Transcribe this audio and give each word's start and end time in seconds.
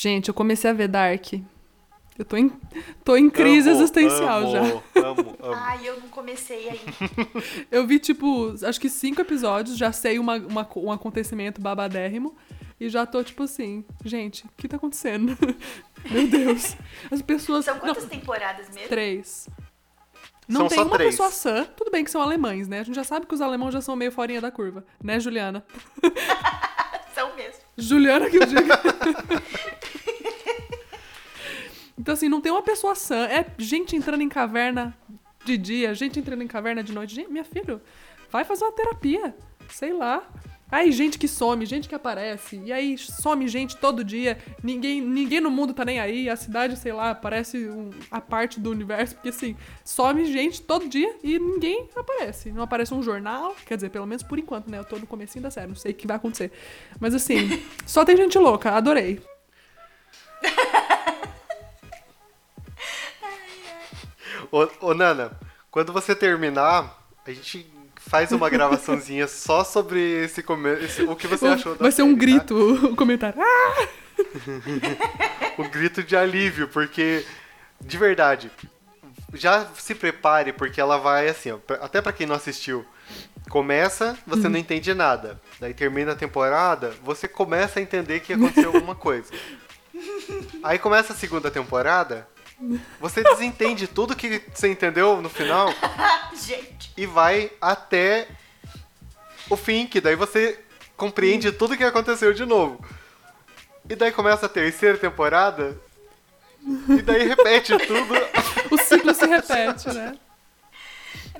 Gente, 0.00 0.28
eu 0.28 0.34
comecei 0.34 0.70
a 0.70 0.72
ver 0.72 0.88
Dark. 0.88 1.34
Eu 2.18 2.24
tô 2.24 2.34
em, 2.38 2.50
tô 3.04 3.16
em 3.18 3.28
crise 3.28 3.68
Amo, 3.68 3.78
existencial 3.78 4.38
amo, 4.44 4.50
já. 4.50 4.60
Amo, 4.60 5.36
amo. 5.42 5.54
Ai, 5.54 5.86
eu 5.86 6.00
não 6.00 6.08
comecei 6.08 6.70
ainda. 6.70 6.80
Eu 7.70 7.86
vi, 7.86 7.98
tipo, 7.98 8.54
acho 8.66 8.80
que 8.80 8.88
cinco 8.88 9.20
episódios, 9.20 9.76
já 9.76 9.92
sei 9.92 10.18
uma, 10.18 10.36
uma- 10.36 10.68
um 10.76 10.90
acontecimento 10.90 11.60
babadérrimo. 11.60 12.34
E 12.80 12.88
já 12.88 13.04
tô, 13.04 13.22
tipo 13.22 13.42
assim, 13.42 13.84
gente, 14.02 14.46
o 14.46 14.50
que 14.56 14.66
tá 14.68 14.76
acontecendo? 14.76 15.36
Meu 16.10 16.26
Deus. 16.28 16.76
As 17.10 17.20
pessoas. 17.20 17.66
São 17.66 17.74
não, 17.74 17.80
quantas 17.82 18.06
temporadas 18.06 18.70
mesmo? 18.70 18.88
três. 18.88 19.48
Não 20.48 20.60
São 20.62 20.68
tem 20.68 20.78
só 20.78 20.84
uma 20.84 20.96
três. 20.96 21.10
pessoa 21.10 21.30
sã. 21.30 21.64
Tudo 21.76 21.90
bem 21.90 22.04
que 22.04 22.10
são 22.10 22.22
alemães, 22.22 22.68
né? 22.68 22.80
A 22.80 22.82
gente 22.84 22.94
já 22.96 23.04
sabe 23.04 23.26
que 23.26 23.34
os 23.34 23.42
alemães 23.42 23.74
já 23.74 23.82
são 23.82 23.94
meio 23.96 24.10
forinha 24.10 24.40
da 24.40 24.50
curva. 24.50 24.82
Né, 25.04 25.20
Juliana? 25.20 25.62
São 27.14 27.34
mesmo. 27.36 27.60
Juliana 27.76 28.30
que 28.30 28.36
eu 28.36 28.46
diga. 28.46 28.80
Então, 32.00 32.14
assim, 32.14 32.30
não 32.30 32.40
tem 32.40 32.50
uma 32.50 32.62
pessoa 32.62 32.94
sã. 32.94 33.26
É 33.26 33.44
gente 33.58 33.94
entrando 33.94 34.22
em 34.22 34.28
caverna 34.28 34.96
de 35.44 35.58
dia, 35.58 35.94
gente 35.94 36.18
entrando 36.18 36.42
em 36.42 36.46
caverna 36.46 36.82
de 36.82 36.94
noite. 36.94 37.14
Gente, 37.14 37.30
minha 37.30 37.44
filha, 37.44 37.80
vai 38.30 38.42
fazer 38.42 38.64
uma 38.64 38.72
terapia. 38.72 39.36
Sei 39.68 39.92
lá. 39.92 40.26
Aí, 40.72 40.92
gente 40.92 41.18
que 41.18 41.26
some, 41.28 41.66
gente 41.66 41.88
que 41.88 41.94
aparece. 41.94 42.62
E 42.64 42.72
aí, 42.72 42.96
some 42.96 43.46
gente 43.48 43.76
todo 43.76 44.02
dia. 44.02 44.38
Ninguém, 44.62 45.00
ninguém 45.02 45.40
no 45.40 45.50
mundo 45.50 45.74
tá 45.74 45.84
nem 45.84 46.00
aí. 46.00 46.30
A 46.30 46.36
cidade, 46.36 46.76
sei 46.78 46.92
lá, 46.92 47.14
parece 47.14 47.68
um- 47.68 47.90
a 48.10 48.20
parte 48.20 48.58
do 48.58 48.70
universo. 48.70 49.16
Porque, 49.16 49.28
assim, 49.28 49.54
some 49.84 50.24
gente 50.24 50.62
todo 50.62 50.88
dia 50.88 51.16
e 51.22 51.38
ninguém 51.38 51.88
aparece. 51.94 52.50
Não 52.50 52.62
aparece 52.62 52.94
um 52.94 53.02
jornal. 53.02 53.54
Quer 53.66 53.74
dizer, 53.74 53.90
pelo 53.90 54.06
menos 54.06 54.22
por 54.22 54.38
enquanto, 54.38 54.70
né? 54.70 54.78
Eu 54.78 54.84
tô 54.84 54.96
no 54.96 55.06
comecinho 55.06 55.42
da 55.42 55.50
série. 55.50 55.66
Não 55.66 55.74
sei 55.74 55.90
o 55.90 55.94
que 55.94 56.06
vai 56.06 56.16
acontecer. 56.16 56.50
Mas, 56.98 57.14
assim, 57.14 57.60
só 57.84 58.04
tem 58.04 58.16
gente 58.16 58.38
louca. 58.38 58.70
Adorei. 58.70 59.20
Ô, 64.52 64.68
ô, 64.80 64.94
Nana, 64.94 65.32
quando 65.70 65.92
você 65.92 66.14
terminar, 66.14 66.98
a 67.26 67.30
gente 67.32 67.70
faz 67.96 68.32
uma 68.32 68.48
gravaçãozinha 68.50 69.26
só 69.28 69.62
sobre 69.64 70.00
esse 70.24 70.42
começo, 70.42 71.10
o 71.10 71.14
que 71.16 71.26
você 71.26 71.46
achou 71.46 71.74
da 71.74 71.82
vai 71.82 71.92
ser 71.92 72.02
um 72.02 72.06
série, 72.08 72.18
tá? 72.18 72.20
grito, 72.44 72.86
o 72.86 72.96
comentário. 72.96 73.40
Ah! 73.40 73.88
O 75.58 75.64
grito 75.70 76.02
de 76.02 76.16
alívio, 76.16 76.68
porque 76.68 77.24
de 77.80 77.96
verdade, 77.96 78.50
já 79.34 79.66
se 79.78 79.94
prepare 79.94 80.52
porque 80.52 80.80
ela 80.80 80.98
vai 80.98 81.28
assim, 81.28 81.52
ó, 81.52 81.58
até 81.80 82.02
pra 82.02 82.12
quem 82.12 82.26
não 82.26 82.34
assistiu, 82.34 82.84
começa, 83.48 84.18
você 84.26 84.44
Uhum. 84.46 84.50
não 84.52 84.58
entende 84.58 84.92
nada. 84.92 85.40
Daí 85.58 85.72
termina 85.72 86.12
a 86.12 86.16
temporada, 86.16 86.92
você 87.02 87.26
começa 87.28 87.78
a 87.78 87.82
entender 87.82 88.20
que 88.20 88.32
aconteceu 88.32 88.72
alguma 88.74 88.94
coisa. 88.94 89.32
Aí 90.62 90.78
começa 90.78 91.12
a 91.12 91.16
segunda 91.16 91.50
temporada, 91.50 92.26
você 93.00 93.22
desentende 93.22 93.86
tudo 93.86 94.14
que 94.16 94.42
você 94.54 94.68
entendeu 94.68 95.20
no 95.22 95.28
final 95.28 95.68
Gente. 96.34 96.92
e 96.96 97.06
vai 97.06 97.50
até 97.60 98.28
o 99.48 99.56
fim, 99.56 99.86
que 99.86 100.00
daí 100.00 100.14
você 100.14 100.58
compreende 100.96 101.50
tudo 101.52 101.76
que 101.76 101.84
aconteceu 101.84 102.32
de 102.32 102.44
novo. 102.44 102.84
E 103.88 103.96
daí 103.96 104.12
começa 104.12 104.46
a 104.46 104.48
terceira 104.48 104.96
temporada, 104.96 105.76
e 106.88 107.02
daí 107.02 107.26
repete 107.26 107.76
tudo. 107.78 108.14
O 108.70 108.78
ciclo 108.78 109.12
se 109.12 109.26
repete, 109.26 109.88
né? 109.92 110.16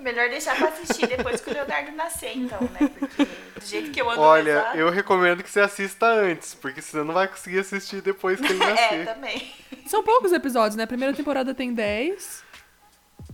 É 0.00 0.02
melhor 0.02 0.30
deixar 0.30 0.56
pra 0.56 0.68
assistir 0.68 1.06
depois 1.06 1.42
que 1.42 1.50
o 1.50 1.52
Leonardo 1.52 1.92
nascer, 1.92 2.34
então, 2.34 2.58
né? 2.72 2.88
Porque 2.98 3.24
do 3.24 3.66
jeito 3.66 3.90
que 3.90 4.00
eu 4.00 4.08
ando 4.10 4.22
Olha, 4.22 4.70
eu 4.74 4.88
recomendo 4.90 5.42
que 5.42 5.50
você 5.50 5.60
assista 5.60 6.06
antes, 6.06 6.54
porque 6.54 6.80
você 6.80 6.96
não 7.04 7.12
vai 7.12 7.28
conseguir 7.28 7.58
assistir 7.58 8.00
depois 8.00 8.40
que 8.40 8.46
ele 8.46 8.60
É, 8.64 8.66
nascer. 8.70 9.04
também. 9.04 9.52
São 9.86 10.02
poucos 10.02 10.32
episódios, 10.32 10.74
né? 10.76 10.84
A 10.84 10.86
primeira 10.86 11.12
temporada 11.14 11.54
tem 11.54 11.74
10. 11.74 12.42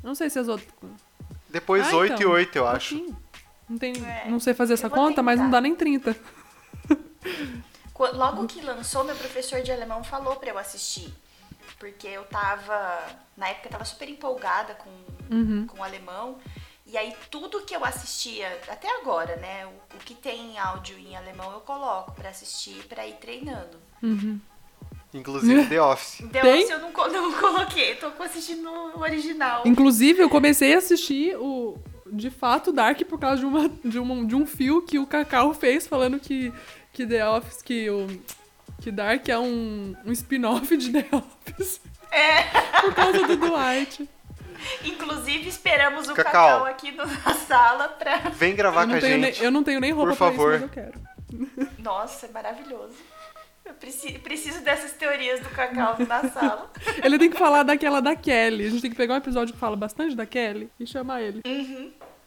Não 0.02 0.16
sei 0.16 0.28
se 0.28 0.40
as 0.40 0.48
outras. 0.48 0.68
Depois 1.48 1.86
Ah, 1.92 1.96
8 1.96 2.10
e 2.10 2.14
então, 2.16 2.30
8, 2.32 2.56
eu 2.56 2.66
acho. 2.66 2.94
pouquinho. 2.96 3.16
Não, 3.68 3.78
tem, 3.78 3.92
É, 4.04 4.28
não 4.28 4.40
sei 4.40 4.52
fazer 4.52 4.74
essa 4.74 4.90
conta, 4.90 5.22
mas 5.22 5.38
não 5.38 5.48
dá 5.48 5.60
nem 5.60 5.74
30. 5.74 6.16
Qu- 7.94 8.12
Logo 8.12 8.46
que 8.46 8.60
lançou, 8.60 9.04
meu 9.04 9.14
professor 9.16 9.60
de 9.62 9.70
alemão 9.72 10.02
falou 10.04 10.36
pra 10.36 10.50
eu 10.50 10.58
assistir. 10.58 11.12
Porque 11.78 12.06
eu 12.06 12.24
tava. 12.24 13.00
Na 13.36 13.48
época 13.48 13.68
eu 13.68 13.72
tava 13.72 13.84
super 13.84 14.08
empolgada 14.08 14.74
com, 14.74 14.90
Uhum. 15.34 15.66
com 15.66 15.78
o 15.80 15.82
alemão. 15.84 16.38
E 16.86 16.96
aí 16.96 17.12
tudo 17.30 17.62
que 17.62 17.74
eu 17.74 17.84
assistia, 17.84 18.46
até 18.68 18.88
agora, 19.00 19.36
né? 19.36 19.66
O, 19.66 19.96
o 19.96 19.98
que 20.04 20.14
tem 20.14 20.56
áudio 20.58 20.96
em 20.98 21.16
alemão 21.16 21.52
eu 21.52 21.60
coloco 21.60 22.12
pra 22.12 22.30
assistir 22.30 22.84
pra 22.88 23.06
ir 23.06 23.14
treinando. 23.14 23.76
Inclusive 25.12 25.66
The 25.68 25.82
Office. 25.82 26.22
The 26.30 26.40
Tem? 26.40 26.54
Office 26.64 26.70
eu 26.70 26.78
não, 26.80 26.92
não 27.32 27.40
coloquei, 27.40 27.94
tô 27.96 28.06
assistindo 28.22 28.68
o 28.70 29.00
original. 29.00 29.62
Inclusive, 29.66 30.20
eu 30.22 30.28
comecei 30.30 30.74
a 30.74 30.78
assistir 30.78 31.36
o. 31.36 31.76
De 32.08 32.30
fato, 32.30 32.72
Dark 32.72 33.00
por 33.08 33.18
causa 33.18 33.38
de, 33.40 33.46
uma, 33.46 33.68
de, 33.68 33.98
uma, 33.98 34.24
de 34.24 34.36
um 34.36 34.46
fio 34.46 34.80
que 34.82 34.96
o 34.96 35.06
Cacau 35.06 35.52
fez 35.52 35.88
falando 35.88 36.20
que, 36.20 36.52
que 36.92 37.04
The 37.04 37.28
Office, 37.28 37.62
que 37.62 37.90
o. 37.90 38.06
Que 38.80 38.90
Dark 38.90 39.28
é 39.28 39.38
um, 39.38 39.96
um 40.04 40.12
spin-off 40.12 40.76
de 40.76 40.92
The 40.92 41.06
Office. 41.12 41.80
É. 42.10 42.42
Por 42.80 42.94
causa 42.94 43.26
do 43.26 43.36
Dwight. 43.36 44.08
Inclusive, 44.84 45.48
esperamos 45.48 46.08
o 46.08 46.14
Cacau. 46.14 46.32
Cacau, 46.32 46.66
aqui 46.66 46.92
na 46.92 47.34
sala 47.34 47.88
pra. 47.88 48.18
Vem 48.30 48.54
gravar 48.54 48.82
com 48.82 48.92
não, 48.92 48.98
a 48.98 49.00
tenho 49.00 49.18
nem, 49.18 49.32
gente. 49.32 49.44
eu 49.44 49.50
não 49.50 49.62
tenho 49.62 49.80
nem 49.80 49.92
roupa 49.92 50.10
Por 50.10 50.16
pra 50.18 50.26
favor. 50.30 50.54
isso, 50.54 50.68
mas 50.68 50.76
eu 50.76 50.82
quero. 50.82 51.72
Nossa, 51.78 52.26
é 52.26 52.30
maravilhoso. 52.30 52.94
Eu 53.64 53.74
preciso, 53.74 54.18
preciso 54.20 54.60
dessas 54.62 54.92
teorias 54.92 55.40
do 55.40 55.48
Cacau 55.50 55.96
na 56.06 56.28
sala. 56.30 56.70
Ele 57.02 57.18
tem 57.18 57.28
que 57.28 57.36
falar 57.36 57.64
daquela 57.64 58.00
da 58.00 58.14
Kelly. 58.14 58.66
A 58.66 58.70
gente 58.70 58.82
tem 58.82 58.90
que 58.90 58.96
pegar 58.96 59.14
um 59.14 59.18
episódio 59.18 59.52
que 59.52 59.58
fala 59.58 59.76
bastante 59.76 60.14
da 60.14 60.24
Kelly 60.24 60.70
e 60.78 60.86
chamar 60.86 61.20
ele. 61.20 61.42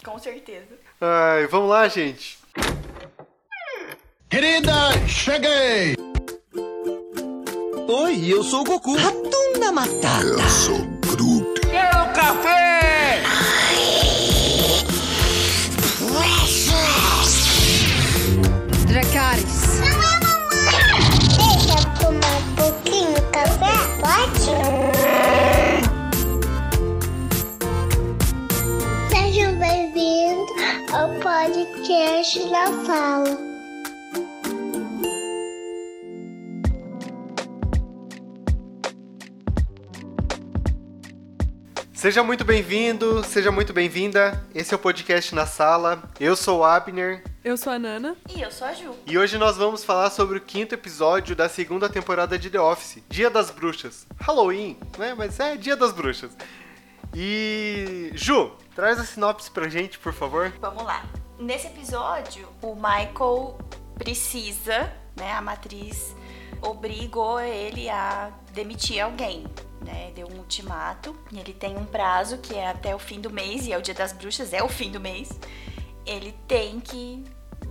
Com 0.03 0.19
certeza. 0.19 0.77
Ai, 0.99 1.47
vamos 1.47 1.69
lá, 1.69 1.87
gente. 1.87 2.37
Querida, 4.29 4.71
cheguei! 5.07 6.09
Oi, 7.91 8.31
eu 8.31 8.44
sou 8.44 8.61
o 8.61 8.63
Goku. 8.63 8.95
Ratunda 8.95 9.72
Matata. 9.72 10.23
Eu 10.23 10.47
sou 10.47 10.77
Groot. 11.07 11.59
Quero 11.61 12.13
café! 12.13 13.23
Dracarys. 18.85 19.79
Deixa 21.35 21.79
eu 21.79 21.85
tomar 21.99 22.38
um 22.38 22.55
pouquinho 22.57 23.11
de 23.11 23.22
café? 23.31 23.73
Pode? 23.99 24.53
Sejam 29.09 29.57
bem-vindos 29.57 30.51
ao 30.94 31.09
podcast 31.16 32.39
da 32.51 32.67
Fala. 32.85 33.48
Seja 41.99 42.23
muito 42.23 42.45
bem-vindo, 42.45 43.21
seja 43.25 43.51
muito 43.51 43.73
bem-vinda. 43.73 44.41
Esse 44.55 44.73
é 44.73 44.77
o 44.77 44.79
podcast 44.79 45.35
na 45.35 45.45
sala. 45.45 46.01
Eu 46.17 46.33
sou 46.33 46.59
o 46.59 46.63
Abner 46.63 47.25
Eu 47.43 47.57
sou 47.57 47.73
a 47.73 47.77
Nana. 47.77 48.15
E 48.33 48.39
eu 48.39 48.49
sou 48.49 48.65
a 48.65 48.73
Ju. 48.73 48.95
e 49.05 49.17
hoje 49.17 49.37
nós 49.37 49.57
vamos 49.57 49.83
falar 49.83 50.09
sobre 50.09 50.37
o 50.37 50.41
quinto 50.41 50.73
episódio 50.73 51.35
da 51.35 51.49
segunda 51.49 51.89
temporada 51.89 52.39
de 52.39 52.49
The 52.49 52.61
Office, 52.61 53.03
Dia 53.09 53.29
das 53.29 53.51
Bruxas. 53.51 54.07
Halloween, 54.17 54.77
né? 54.97 55.13
Mas 55.13 55.41
é 55.41 55.57
Dia 55.57 55.75
das 55.75 55.91
Bruxas. 55.91 56.31
E 57.13 58.11
Ju, 58.13 58.53
traz 58.73 58.97
a 58.97 59.03
sinopse 59.03 59.51
pra 59.51 59.67
gente, 59.67 59.99
por 59.99 60.13
favor. 60.13 60.53
Vamos 60.61 60.85
lá. 60.85 61.03
Nesse 61.37 61.67
episódio, 61.67 62.47
o 62.61 62.75
Michael 62.75 63.57
precisa, 63.95 64.89
né? 65.17 65.33
A 65.33 65.41
matriz 65.41 66.16
obrigou 66.61 67.41
ele 67.41 67.89
a 67.89 68.31
demitir 68.53 69.02
alguém. 69.02 69.43
Né, 69.81 70.11
deu 70.14 70.28
um 70.28 70.40
ultimato 70.40 71.16
e 71.31 71.40
ele 71.40 71.53
tem 71.53 71.78
um 71.78 71.85
prazo 71.85 72.37
que 72.40 72.53
é 72.53 72.67
até 72.67 72.93
o 72.93 72.99
fim 72.99 73.22
do 73.22 73.29
mês, 73.29 73.66
e 73.66 73.72
é 73.72 73.78
o 73.78 73.81
dia 73.81 73.93
das 73.93 74.11
bruxas, 74.11 74.52
é 74.52 74.61
o 74.61 74.67
fim 74.67 74.91
do 74.91 74.99
mês. 74.99 75.29
Ele 76.05 76.34
tem 76.47 76.81
que 76.81 77.23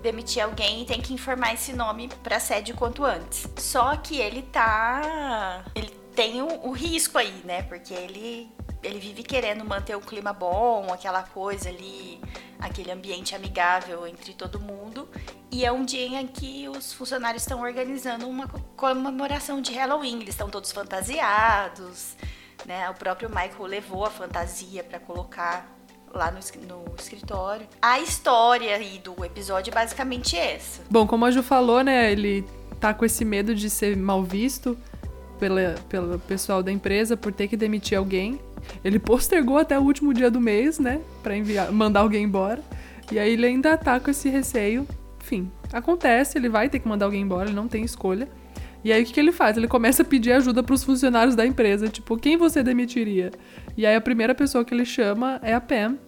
demitir 0.03 0.43
alguém 0.43 0.83
e 0.83 0.85
tem 0.87 1.01
que 1.01 1.13
informar 1.13 1.55
esse 1.55 1.73
nome 1.73 2.09
pra 2.23 2.41
sede 2.41 2.73
o 2.73 2.77
quanto 2.77 3.05
antes. 3.05 3.49
Só 3.59 3.97
que 3.97 4.19
ele 4.19 4.43
tá. 4.43 5.65
Ele 5.75 5.91
tem 6.15 6.43
o, 6.43 6.67
o 6.67 6.73
risco 6.73 7.19
aí, 7.19 7.43
né? 7.45 7.63
Porque 7.63 7.95
ele, 7.95 8.51
ele 8.83 8.99
vive 8.99 9.23
querendo 9.23 9.65
manter 9.65 9.97
o 9.97 10.01
clima 10.01 10.33
bom, 10.33 10.93
aquela 10.93 11.23
coisa 11.23 11.69
ali, 11.69 12.21
aquele 12.59 12.91
ambiente 12.91 13.35
amigável 13.35 14.07
entre 14.07 14.35
todo 14.35 14.61
mundo. 14.61 15.09
E 15.51 15.65
é 15.65 15.73
um 15.73 15.85
dia 15.85 16.21
em 16.21 16.27
que 16.27 16.69
os 16.69 16.93
funcionários 16.93 17.43
estão 17.43 17.61
organizando 17.63 18.29
uma 18.29 18.47
co- 18.47 18.61
comemoração 18.77 19.61
de 19.63 19.73
Halloween. 19.73 20.17
Eles 20.17 20.31
estão 20.35 20.49
todos 20.51 20.71
fantasiados, 20.73 22.17
né? 22.67 22.89
O 22.91 22.95
próprio 22.95 23.29
Michael 23.31 23.65
levou 23.67 24.05
a 24.05 24.11
fantasia 24.11 24.85
pra 24.85 24.99
colocar 24.99 25.67
lá 26.13 26.31
no, 26.31 26.39
no 26.67 26.95
escritório. 26.99 27.67
A 27.81 27.99
história 27.99 28.77
aí 28.77 28.99
do 28.99 29.25
episódio 29.25 29.71
é 29.71 29.75
basicamente 29.75 30.37
essa. 30.37 30.83
Bom, 30.91 31.07
como 31.07 31.25
a 31.25 31.31
Ju 31.31 31.43
falou, 31.43 31.83
né? 31.83 32.13
Ele 32.13 32.45
tá 32.79 32.93
com 32.93 33.05
esse 33.05 33.25
medo 33.25 33.55
de 33.55 33.71
ser 33.71 33.97
mal 33.97 34.23
visto. 34.23 34.77
pela, 35.39 35.77
pelo 35.89 36.19
pessoal 36.19 36.63
da 36.63 36.71
empresa 36.71 37.17
por 37.17 37.33
ter 37.33 37.49
que 37.49 37.57
demitir 37.57 37.97
alguém. 37.97 38.39
Ele 38.85 38.99
postergou 38.99 39.57
até 39.57 39.79
o 39.79 39.83
último 39.83 40.13
dia 40.13 40.31
do 40.31 40.41
mês, 40.41 40.79
né? 40.79 41.01
Pra 41.23 41.35
enviar, 41.37 41.73
mandar 41.73 42.01
alguém 42.01 42.25
embora. 42.25 42.63
E 43.11 43.19
aí 43.19 43.33
ele 43.33 43.47
ainda 43.47 43.77
tá 43.79 43.99
com 43.99 44.11
esse 44.11 44.29
receio. 44.29 44.87
Enfim, 45.29 45.51
acontece, 45.75 46.39
ele 46.39 46.49
vai 46.49 46.71
ter 46.71 46.79
que 46.79 46.89
mandar 46.89 47.05
alguém 47.05 47.21
embora, 47.21 47.49
ele 47.49 47.55
não 47.55 47.69
tem 47.69 47.85
escolha. 47.85 48.27
E 48.83 48.91
aí 48.91 49.03
o 49.03 49.05
que, 49.05 49.13
que 49.13 49.21
ele 49.21 49.33
faz? 49.33 49.59
Ele 49.59 49.69
começa 49.69 50.01
a 50.01 50.05
pedir 50.05 50.33
ajuda 50.33 50.63
pros 50.63 50.83
funcionários 50.83 51.37
da 51.37 51.45
empresa, 51.45 51.89
tipo, 51.89 52.17
quem 52.17 52.39
você 52.39 52.63
demitiria? 52.63 53.31
E 53.77 53.85
aí 53.85 53.95
a 53.95 54.01
primeira 54.01 54.35
pessoa 54.35 54.65
que 54.65 54.73
ele 54.73 54.87
chama 54.87 55.39
é 55.43 55.53
a 55.53 55.61
Pam. 55.61 55.99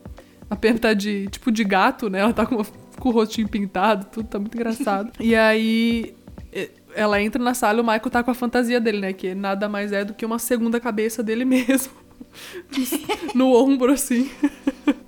A 0.49 0.57
Pam 0.57 0.77
tá 0.77 0.95
de, 0.95 1.29
tipo, 1.29 1.53
de 1.53 1.63
gato, 1.65 2.09
né? 2.09 2.21
Ela 2.21 2.33
tá 2.33 2.47
com, 2.47 2.65
com 2.99 3.09
o 3.11 3.13
rostinho 3.13 3.47
pintado, 3.47 4.07
tudo 4.11 4.27
tá 4.27 4.39
muito 4.39 4.55
engraçado. 4.55 5.13
e 5.21 5.35
aí 5.35 6.15
ela 6.95 7.21
entra 7.21 7.43
na 7.43 7.53
sala 7.53 7.79
e 7.79 7.83
o 7.83 7.85
Michael 7.85 8.11
tá 8.11 8.23
com 8.23 8.31
a 8.31 8.35
fantasia 8.35 8.81
dele, 8.81 9.01
né? 9.01 9.13
Que 9.13 9.35
nada 9.35 9.69
mais 9.69 9.93
é 9.93 10.03
do 10.03 10.15
que 10.15 10.25
uma 10.25 10.39
segunda 10.39 10.81
cabeça 10.81 11.23
dele 11.23 11.45
mesmo. 11.47 11.93
no 13.35 13.53
ombro, 13.53 13.93
assim. 13.93 14.31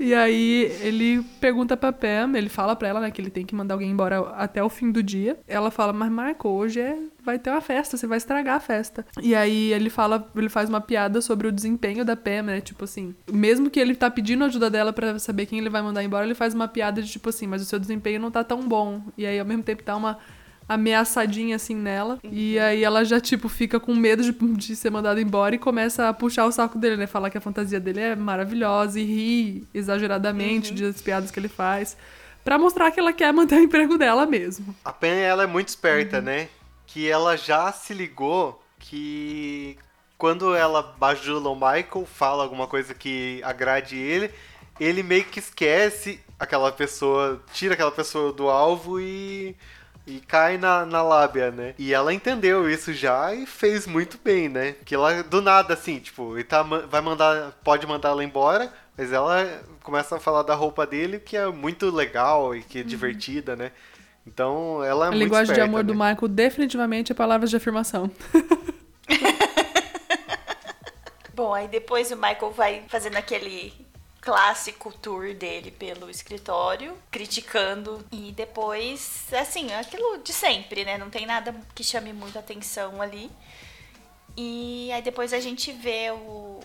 E 0.03 0.13
aí 0.15 0.65
ele 0.81 1.23
pergunta 1.41 1.77
pra 1.77 1.93
Pam, 1.93 2.37
ele 2.37 2.49
fala 2.49 2.75
pra 2.75 2.89
ela, 2.89 3.01
né, 3.01 3.11
que 3.13 3.23
ele 3.23 3.31
tem 3.31 3.47
que 3.47 3.55
mandar 3.55 3.75
alguém 3.75 3.89
embora 3.89 4.19
até 4.31 4.61
o 4.61 4.69
fim 4.69 4.91
do 4.91 5.01
dia. 5.01 5.39
Ela 5.47 5.71
fala, 5.71 5.93
mas 5.93 6.11
Michael, 6.11 6.37
hoje 6.45 6.81
é... 6.81 6.99
vai 7.25 7.39
ter 7.39 7.51
uma 7.51 7.61
festa, 7.61 7.97
você 7.97 8.05
vai 8.05 8.19
estragar 8.19 8.57
a 8.57 8.61
festa. 8.61 9.07
E 9.23 9.33
aí 9.33 9.73
ele 9.73 9.89
fala, 9.89 10.29
ele 10.35 10.49
faz 10.49 10.69
uma 10.69 10.81
piada 10.81 11.21
sobre 11.21 11.47
o 11.47 11.53
desempenho 11.53 12.05
da 12.05 12.17
Pam, 12.17 12.43
né, 12.43 12.61
tipo 12.61 12.83
assim, 12.83 13.15
mesmo 13.31 13.71
que 13.71 13.79
ele 13.79 13.95
tá 13.95 14.11
pedindo 14.11 14.43
ajuda 14.45 14.69
dela 14.69 14.93
pra 14.93 15.21
saber 15.21 15.47
quem 15.47 15.61
ele 15.61 15.71
vai 15.71 15.83
mandar 15.83 16.03
embora, 16.03 16.27
ele 16.27 16.35
faz 16.35 16.53
uma 16.53 16.67
piada 16.67 17.01
de 17.01 17.09
tipo 17.09 17.29
assim, 17.29 17.47
mas 17.47 17.63
o 17.63 17.65
seu 17.65 17.79
desempenho 17.79 18.21
não 18.21 18.31
tá 18.31 18.43
tão 18.43 18.67
bom. 18.67 19.03
E 19.17 19.25
aí 19.25 19.39
ao 19.39 19.47
mesmo 19.47 19.63
tempo 19.63 19.85
dá 19.85 19.97
uma 19.97 20.19
ameaçadinha 20.69 21.57
assim 21.57 21.75
nela. 21.75 22.19
E 22.25 22.59
aí 22.59 22.83
ela 22.85 23.05
já, 23.05 23.21
tipo, 23.21 23.49
fica 23.49 23.79
com 23.81 23.95
medo 23.95 24.23
de, 24.23 24.33
de 24.33 24.77
ser 24.77 24.91
mandada 24.91 25.21
embora 25.21 25.55
e 25.55 25.59
começa 25.59 26.09
a 26.09 26.13
puxar 26.15 26.47
o 26.47 26.53
saco 26.53 26.79
dele, 26.79 26.97
né? 26.97 27.07
Falar 27.07 27.31
que 27.31 27.39
a 27.39 27.41
fantasia 27.41 27.79
dele 27.81 28.01
é 28.01 28.17
maravilhosa 28.17 28.99
e 29.01 29.05
ri 29.05 29.69
exageradamente 29.75 30.73
das 30.75 31.01
piadas 31.01 31.31
que 31.31 31.39
ele 31.39 31.49
faz. 31.49 31.97
Pra 32.45 32.59
mostrar 32.59 32.91
que 32.91 32.99
ela 32.99 33.13
quer 33.13 33.33
manter 33.33 33.57
o 33.61 33.63
emprego 33.63 33.97
dela 33.97 34.27
mesmo. 34.27 34.75
A 34.85 34.93
Pen, 34.93 35.21
ela 35.21 35.45
é 35.45 35.47
muito 35.47 35.69
esperta, 35.69 36.19
Uhum. 36.19 36.25
né? 36.25 36.49
Que 36.87 37.09
ela 37.09 37.37
já 37.37 37.71
se 37.73 37.95
ligou 37.95 38.61
que 38.79 39.77
quando 40.19 40.55
ela 40.55 40.83
bajula 40.99 41.49
o 41.49 41.55
Michael, 41.55 42.07
fala 42.07 42.43
alguma 42.43 42.67
coisa 42.67 42.95
que 42.95 43.41
agrade 43.45 43.97
ele, 43.97 44.31
ele 44.79 45.03
meio 45.03 45.25
que 45.25 45.39
esquece 45.39 46.21
aquela 46.39 46.71
pessoa, 46.73 47.41
tira 47.53 47.75
aquela 47.75 47.91
pessoa 47.93 48.33
do 48.33 48.49
alvo 48.49 49.01
e, 49.01 49.57
e 50.07 50.21
cai 50.21 50.59
na, 50.59 50.85
na 50.85 51.03
lábia, 51.03 51.51
né? 51.51 51.75
E 51.79 51.95
ela 51.95 52.13
entendeu 52.13 52.69
isso 52.69 52.93
já 52.93 53.33
e 53.35 53.47
fez 53.47 53.87
muito 53.87 54.19
bem, 54.23 54.49
né? 54.49 54.75
Que 54.85 54.95
ela, 54.95 55.23
do 55.23 55.41
nada, 55.41 55.75
assim, 55.75 55.99
tipo, 55.99 56.37
ele 56.37 56.45
tá, 56.45 56.63
vai 56.63 57.01
mandar, 57.01 57.53
pode 57.63 57.87
mandar 57.87 58.11
ela 58.11 58.25
embora, 58.25 58.73
mas 58.97 59.13
ela 59.13 59.63
começa 59.83 60.17
a 60.17 60.21
falar 60.21 60.43
da 60.43 60.55
roupa 60.55 60.87
dele, 60.87 61.19
que 61.19 61.37
é 61.37 61.47
muito 61.47 61.91
legal 61.91 62.55
e 62.55 62.63
que 62.63 62.81
é 62.81 62.83
divertida, 62.83 63.55
né? 63.55 63.71
Então, 64.27 64.83
ela 64.85 65.07
é 65.07 65.09
a 65.09 65.11
muito 65.11 65.25
linguagem 65.25 65.47
de 65.47 65.53
esperta, 65.53 65.71
amor 65.71 65.85
do 65.85 65.95
né? 65.95 66.11
Michael 66.11 66.29
definitivamente 66.29 67.13
é 67.13 67.15
palavras 67.15 67.51
de 67.51 67.57
afirmação. 67.57 68.11
Bom, 71.35 71.55
aí 71.55 71.67
depois 71.67 72.11
o 72.13 72.17
Michael 72.17 72.53
vai 72.53 72.85
fazendo 72.89 73.17
aquele 73.17 73.73
clássico 74.23 74.93
tour 74.93 75.35
dele 75.35 75.73
pelo 75.73 76.09
escritório, 76.09 76.97
criticando 77.11 78.07
e 78.11 78.31
depois, 78.31 79.27
assim, 79.33 79.73
aquilo 79.73 80.19
de 80.19 80.33
sempre, 80.33 80.85
né? 80.85 80.97
Não 80.97 81.11
tem 81.11 81.27
nada 81.27 81.53
que 81.75 81.83
chame 81.83 82.13
muita 82.13 82.39
atenção 82.39 83.03
ali. 83.03 83.29
E 84.37 84.91
aí 84.93 85.03
depois 85.03 85.33
a 85.33 85.41
gente 85.41 85.73
vê 85.73 86.13
o, 86.13 86.61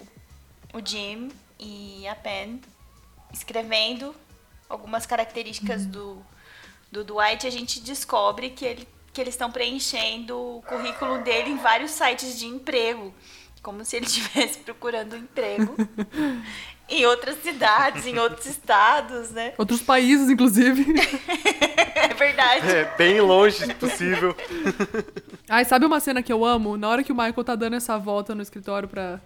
o 0.72 0.86
Jim 0.86 1.32
e 1.60 2.08
a 2.08 2.16
Pen 2.16 2.62
escrevendo 3.34 4.16
algumas 4.70 5.08
características 5.08 5.86
do, 5.88 6.24
do 6.92 7.04
Dwight 7.04 7.44
e 7.44 7.48
a 7.48 7.52
gente 7.52 7.80
descobre 7.80 8.52
que, 8.52 8.66
ele, 8.66 8.88
que 9.12 9.20
eles 9.20 9.34
estão 9.34 9.52
preenchendo 9.52 10.38
o 10.38 10.62
currículo 10.62 11.24
dele 11.24 11.50
em 11.50 11.58
vários 11.58 11.90
sites 11.90 12.38
de 12.38 12.46
emprego. 12.46 13.12
Como 13.64 13.84
se 13.84 13.96
ele 13.96 14.06
estivesse 14.08 14.60
procurando 14.60 15.14
um 15.16 15.20
emprego 15.20 15.76
em 16.90 17.06
outras 17.06 17.42
cidades, 17.42 18.06
em 18.06 18.18
outros 18.18 18.46
estados, 18.46 19.32
né? 19.32 19.54
Outros 19.60 19.82
países, 19.82 20.30
inclusive. 20.30 20.86
É 21.96 22.14
verdade. 22.14 22.68
É, 22.68 22.96
bem 22.98 23.20
longe, 23.20 23.58
se 23.58 23.74
possível. 23.74 24.36
Ai, 25.50 25.66
sabe 25.66 25.86
uma 25.86 26.00
cena 26.00 26.24
que 26.24 26.32
eu 26.32 26.46
amo? 26.46 26.78
Na 26.78 26.88
hora 26.88 27.04
que 27.04 27.12
o 27.12 27.16
Michael 27.16 27.44
tá 27.44 27.56
dando 27.56 27.76
essa 27.76 27.98
volta 27.98 28.34
no 28.34 28.42
escritório 28.42 28.88
pra 28.88 29.20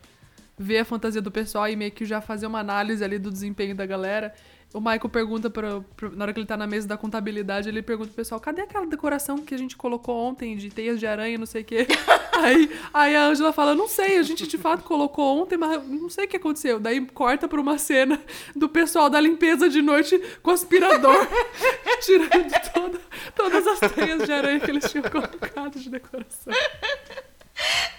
ver 0.58 0.80
a 0.80 0.86
fantasia 0.86 1.22
do 1.22 1.32
pessoal 1.32 1.68
e 1.68 1.76
meio 1.76 1.92
que 1.92 2.06
já 2.06 2.22
fazer 2.22 2.48
uma 2.48 2.60
análise 2.60 3.04
ali 3.04 3.18
do 3.18 3.32
desempenho 3.32 3.76
da 3.76 3.86
galera, 3.86 4.34
o 4.74 4.80
Michael 4.80 5.10
pergunta 5.10 5.50
pra, 5.50 5.82
pra- 5.98 6.10
na 6.12 6.24
hora 6.24 6.34
que 6.34 6.40
ele 6.40 6.48
tá 6.48 6.56
na 6.56 6.66
mesa 6.66 6.88
da 6.88 6.98
contabilidade, 6.98 7.68
ele 7.68 7.82
pergunta 7.82 8.08
pro 8.10 8.16
pessoal, 8.16 8.40
cadê 8.40 8.62
aquela 8.62 8.86
decoração 8.86 9.38
que 9.40 9.54
a 9.54 9.58
gente 9.58 9.76
colocou 9.76 10.16
ontem 10.18 10.56
de 10.56 10.70
teias 10.70 11.00
de 11.00 11.06
aranha, 11.06 11.38
não 11.38 11.46
sei 11.46 11.62
o 11.62 11.66
quê? 11.66 11.88
aí, 12.40 12.72
aí 12.94 13.16
a 13.16 13.26
Angela 13.28 13.52
fala, 13.52 13.76
não 13.76 13.88
sei, 13.88 14.18
a 14.18 14.24
gente 14.24 14.48
de 14.48 14.58
fato 14.58 14.84
colocou 14.84 15.42
ontem, 15.42 15.58
mas 15.58 15.86
não 15.88 16.10
sei 16.10 16.26
o 16.26 16.28
que 16.28 16.38
aconteceu. 16.38 16.80
Daí 16.80 17.06
corta 17.08 17.48
pra 17.48 17.60
uma 17.60 17.78
cena 17.78 18.22
do 18.56 18.70
pessoal 18.70 19.10
da 19.10 19.20
limpeza 19.20 19.68
de 19.70 19.82
noite 19.82 20.18
com 20.42 20.52
aspirador, 20.52 21.28
tirando 22.02 22.72
toda- 22.74 23.02
todas 23.36 23.68
as 23.68 23.92
teias 23.92 24.24
de 24.26 24.32
aranha 24.32 24.60
que 24.60 24.72
eles 24.72 24.90
tinham 24.90 25.04
colocado 25.10 25.80
de 25.80 25.90
decoração. 25.90 26.54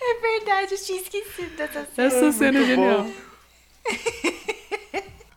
É 0.01 0.21
verdade, 0.21 0.73
eu 0.75 0.79
tinha 0.83 1.01
esquecido 1.01 1.55
dessa 1.57 1.85
cena. 1.95 2.09
Essa 2.09 2.33
cena 2.33 2.59
é 2.59 2.63
muito 2.63 2.67
genial. 2.67 3.07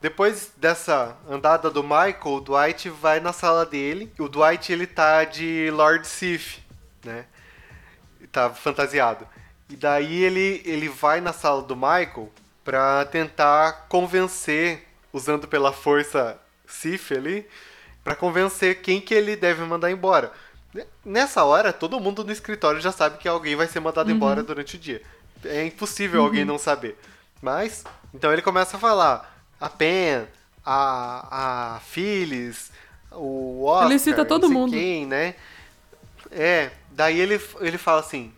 Depois 0.02 0.52
dessa 0.58 1.18
andada 1.30 1.70
do 1.70 1.82
Michael, 1.82 2.20
o 2.26 2.42
Dwight 2.42 2.90
vai 2.90 3.20
na 3.20 3.34
sala 3.34 3.66
dele. 3.66 4.12
O 4.20 4.28
Dwight, 4.28 4.72
ele 4.72 4.86
tá 4.86 5.24
de 5.24 5.70
Lord 5.72 6.08
Sif, 6.08 6.60
né? 7.04 7.26
Tá 8.32 8.50
fantasiado. 8.50 9.28
E 9.70 9.76
daí 9.76 10.24
ele, 10.24 10.62
ele 10.66 10.90
vai 10.90 11.22
na 11.22 11.34
sala 11.34 11.62
do 11.62 11.76
Michael 11.76 12.32
pra 12.64 13.06
tentar 13.06 13.88
convencer, 13.90 14.88
usando 15.14 15.48
pela 15.48 15.72
força 15.72 16.40
Sif 16.68 17.12
ali, 17.12 17.48
pra 18.04 18.16
convencer 18.16 18.82
quem 18.82 19.02
que 19.02 19.14
ele 19.14 19.36
deve 19.36 19.64
mandar 19.64 19.90
embora. 19.90 20.32
Nessa 21.04 21.44
hora, 21.44 21.72
todo 21.72 22.00
mundo 22.00 22.24
no 22.24 22.32
escritório 22.32 22.82
já 22.82 22.92
sabe 22.92 23.18
que 23.18 23.28
alguém 23.28 23.56
vai 23.56 23.68
ser 23.68 23.80
mandado 23.80 24.12
embora 24.12 24.44
durante 24.44 24.76
o 24.76 24.80
dia. 24.80 25.02
É 25.44 25.66
impossível 25.66 26.22
alguém 26.22 26.44
não 26.44 26.58
saber. 26.58 26.98
Mas, 27.42 27.84
então 28.14 28.34
ele 28.34 28.42
começa 28.42 28.78
a 28.78 28.80
falar 28.80 29.35
a 29.60 29.70
Pen, 29.70 30.28
a, 30.66 31.76
a 31.76 31.80
Phyllis, 31.80 32.72
o 33.12 33.64
Oscar, 33.66 33.90
Ele 33.92 34.00
cita 34.00 34.26
todo 34.26 34.50
mundo. 34.50 34.72
quem, 34.72 35.06
né? 35.06 35.36
É, 36.32 36.72
daí 36.92 37.20
ele, 37.20 37.40
ele 37.62 37.78
fala 37.78 38.00
assim, 38.02 38.34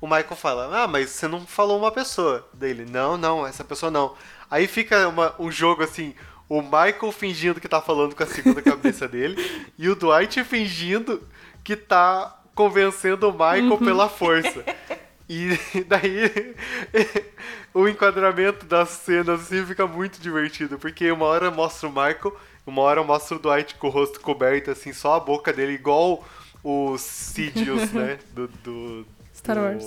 o 0.00 0.06
Michael 0.06 0.36
fala, 0.36 0.82
ah, 0.84 0.88
mas 0.88 1.10
você 1.10 1.28
não 1.28 1.46
falou 1.46 1.78
uma 1.78 1.90
pessoa 1.92 2.48
dele. 2.54 2.86
Não, 2.88 3.16
não, 3.16 3.46
essa 3.46 3.62
pessoa 3.64 3.90
não. 3.90 4.14
Aí 4.50 4.66
fica 4.66 5.08
uma- 5.08 5.34
um 5.38 5.50
jogo 5.50 5.82
assim, 5.82 6.14
o 6.48 6.60
Michael 6.62 7.12
fingindo 7.12 7.60
que 7.60 7.68
tá 7.68 7.80
falando 7.80 8.14
com 8.14 8.22
a 8.22 8.26
segunda 8.26 8.60
cabeça 8.62 9.06
dele 9.08 9.36
e 9.78 9.88
o 9.88 9.94
Dwight 9.96 10.42
fingindo 10.44 11.22
que 11.64 11.76
tá 11.76 12.38
convencendo 12.54 13.28
o 13.28 13.32
Michael 13.32 13.78
pela 13.78 14.08
força. 14.08 14.64
E 15.32 15.58
daí 15.88 16.54
o 17.72 17.88
enquadramento 17.88 18.66
das 18.66 18.90
cenas 18.90 19.40
assim 19.40 19.64
fica 19.64 19.86
muito 19.86 20.20
divertido, 20.20 20.78
porque 20.78 21.10
uma 21.10 21.24
hora 21.24 21.50
mostra 21.50 21.88
o 21.88 21.90
Michael, 21.90 22.36
uma 22.66 22.82
hora 22.82 23.02
mostra 23.02 23.36
o 23.38 23.40
Dwight 23.40 23.76
com 23.76 23.86
o 23.86 23.90
rosto 23.90 24.20
coberto, 24.20 24.70
assim, 24.70 24.92
só 24.92 25.14
a 25.14 25.20
boca 25.20 25.50
dele, 25.50 25.72
igual 25.72 26.22
o 26.62 26.98
Sidious, 26.98 27.90
né? 27.92 28.18
Do, 28.34 28.46
do- 28.62 29.06
Star 29.34 29.56
do 29.56 29.62
Wars. 29.62 29.84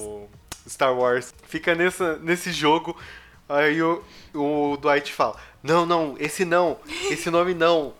Star 0.67 0.97
Wars. 0.97 1.33
Fica 1.47 1.75
nessa, 1.75 2.17
nesse 2.17 2.51
jogo, 2.51 2.97
aí 3.47 3.79
o, 3.83 4.03
o 4.33 4.77
Dwight 4.81 5.13
fala: 5.13 5.37
Não, 5.61 5.85
não, 5.85 6.15
esse 6.19 6.43
não, 6.43 6.79
esse 7.11 7.29
nome 7.29 7.53
não, 7.53 7.93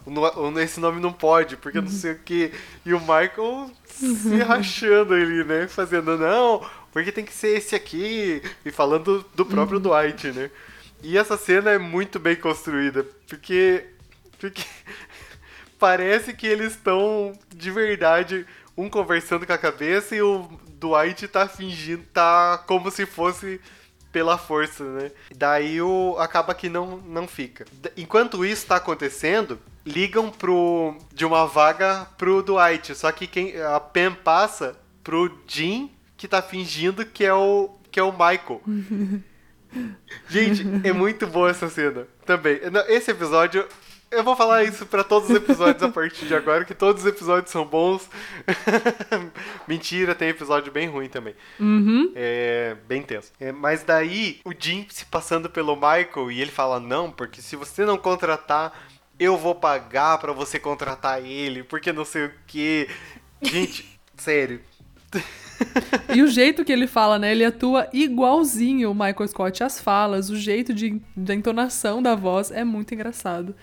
esse 0.62 0.80
nome 0.80 1.00
não 1.00 1.14
pode, 1.14 1.56
porque 1.58 1.80
não 1.80 1.88
sei 1.88 2.14
o 2.14 2.20
que. 2.20 2.52
E 2.84 2.92
o 2.92 3.00
Michael 3.00 3.70
se 3.86 4.38
rachando 4.40 5.14
ali, 5.14 5.44
né? 5.44 5.68
Fazendo, 5.68 6.18
não, 6.18 6.66
porque 6.96 7.12
tem 7.12 7.25
que 7.25 7.34
ser 7.34 7.58
esse 7.58 7.75
aqui, 7.75 8.42
e 8.64 8.72
falando 8.72 9.25
do 9.36 9.46
próprio 9.46 9.82
Dwight, 9.82 10.32
né? 10.32 10.50
E 11.04 11.18
essa 11.18 11.36
cena 11.36 11.72
é 11.72 11.78
muito 11.78 12.18
bem 12.18 12.38
construída, 12.38 13.06
porque. 13.28 13.86
Porque 14.40 14.64
parece 15.78 16.34
que 16.34 16.48
eles 16.48 16.72
estão 16.72 17.38
de 17.54 17.70
verdade 17.70 18.48
um 18.78 18.90
conversando 18.90 19.46
com 19.46 19.52
a 19.52 19.58
cabeça 19.58 20.16
e 20.16 20.22
o 20.22 20.50
Dwight 20.80 21.28
tá 21.28 21.50
fingindo, 21.50 22.06
tá 22.14 22.64
como 22.66 22.90
se 22.90 23.06
fosse 23.06 23.60
pela 24.10 24.38
força, 24.38 24.86
né? 24.86 25.12
Daí 25.36 25.82
o 25.82 26.16
acaba 26.18 26.56
que 26.56 26.70
não 26.70 26.96
não 27.00 27.28
fica. 27.28 27.66
Enquanto 27.98 28.46
isso 28.46 28.68
tá 28.68 28.78
acontecendo, 28.78 29.60
ligam 29.86 30.30
pro 30.32 30.96
de 31.14 31.25
uma 31.25 31.46
vaga 31.46 32.08
pro 32.18 32.42
Dwight, 32.42 32.96
só 32.96 33.12
que 33.12 33.28
quem 33.28 33.62
a 33.62 33.82
Pen 33.82 34.14
passa 34.14 34.78
pro 35.04 35.30
Jim 35.46 35.92
que 36.18 36.28
tá 36.28 36.42
fingindo 36.42 37.06
que 37.06 37.24
é 37.24 37.34
o 37.34 37.70
que 37.92 38.00
é 38.00 38.04
o 38.04 38.12
Michael. 38.12 38.62
Gente, 40.30 40.64
é 40.84 40.94
muito 40.94 41.28
boa 41.28 41.50
essa 41.50 41.70
cena. 41.70 42.08
Também. 42.26 42.60
Esse 42.88 43.12
episódio. 43.12 43.68
Eu 44.12 44.24
vou 44.24 44.36
falar 44.36 44.64
isso 44.64 44.86
pra 44.86 45.04
todos 45.04 45.30
os 45.30 45.36
episódios 45.36 45.82
a 45.84 45.90
partir 45.90 46.26
de 46.26 46.36
agora, 46.36 46.64
que 46.64 46.76
todos 46.76 47.04
os 47.04 47.08
episódios 47.08 47.52
são 47.52 47.66
bons. 47.66 48.08
Mentira, 49.68 50.16
tem 50.16 50.30
episódio 50.30 50.72
bem 50.72 50.88
ruim 50.88 51.10
também. 51.10 51.36
É 52.16 52.78
bem 52.88 53.02
tenso. 53.02 53.34
É, 53.40 53.52
mas 53.52 53.84
daí, 53.84 54.40
o 54.46 54.54
Jim 54.58 54.86
se 54.90 55.06
passando 55.06 55.50
pelo 55.50 55.76
Michael 55.76 56.32
e 56.32 56.42
ele 56.42 56.52
fala: 56.52 56.80
Não, 56.80 57.12
porque 57.12 57.42
se 57.42 57.56
você 57.56 57.84
não 57.84 57.98
contratar, 57.98 58.88
eu 59.20 59.38
vou 59.38 59.56
pagar 59.56 60.18
pra 60.18 60.32
você 60.32 60.60
contratar 60.60 61.24
ele, 61.24 61.64
porque 61.64 61.92
não 61.92 62.06
sei 62.06 62.26
o 62.26 62.32
que. 62.48 62.88
Gente, 63.42 64.00
sério. 64.16 64.62
E 66.14 66.22
o 66.22 66.28
jeito 66.28 66.64
que 66.64 66.72
ele 66.72 66.88
fala, 66.88 67.20
né? 67.20 67.32
Ele 67.32 67.44
atua 67.44 67.88
igualzinho 67.92 68.92
o 68.92 68.94
Michael 68.94 69.28
Scott 69.28 69.64
as 69.64 69.80
falas, 69.80 70.30
o 70.30 70.36
jeito 70.36 70.74
de, 70.74 71.02
da 71.16 71.34
entonação 71.34 72.02
da 72.02 72.16
voz 72.16 72.52
é 72.52 72.64
muito 72.64 72.94
engraçado. 72.94 73.56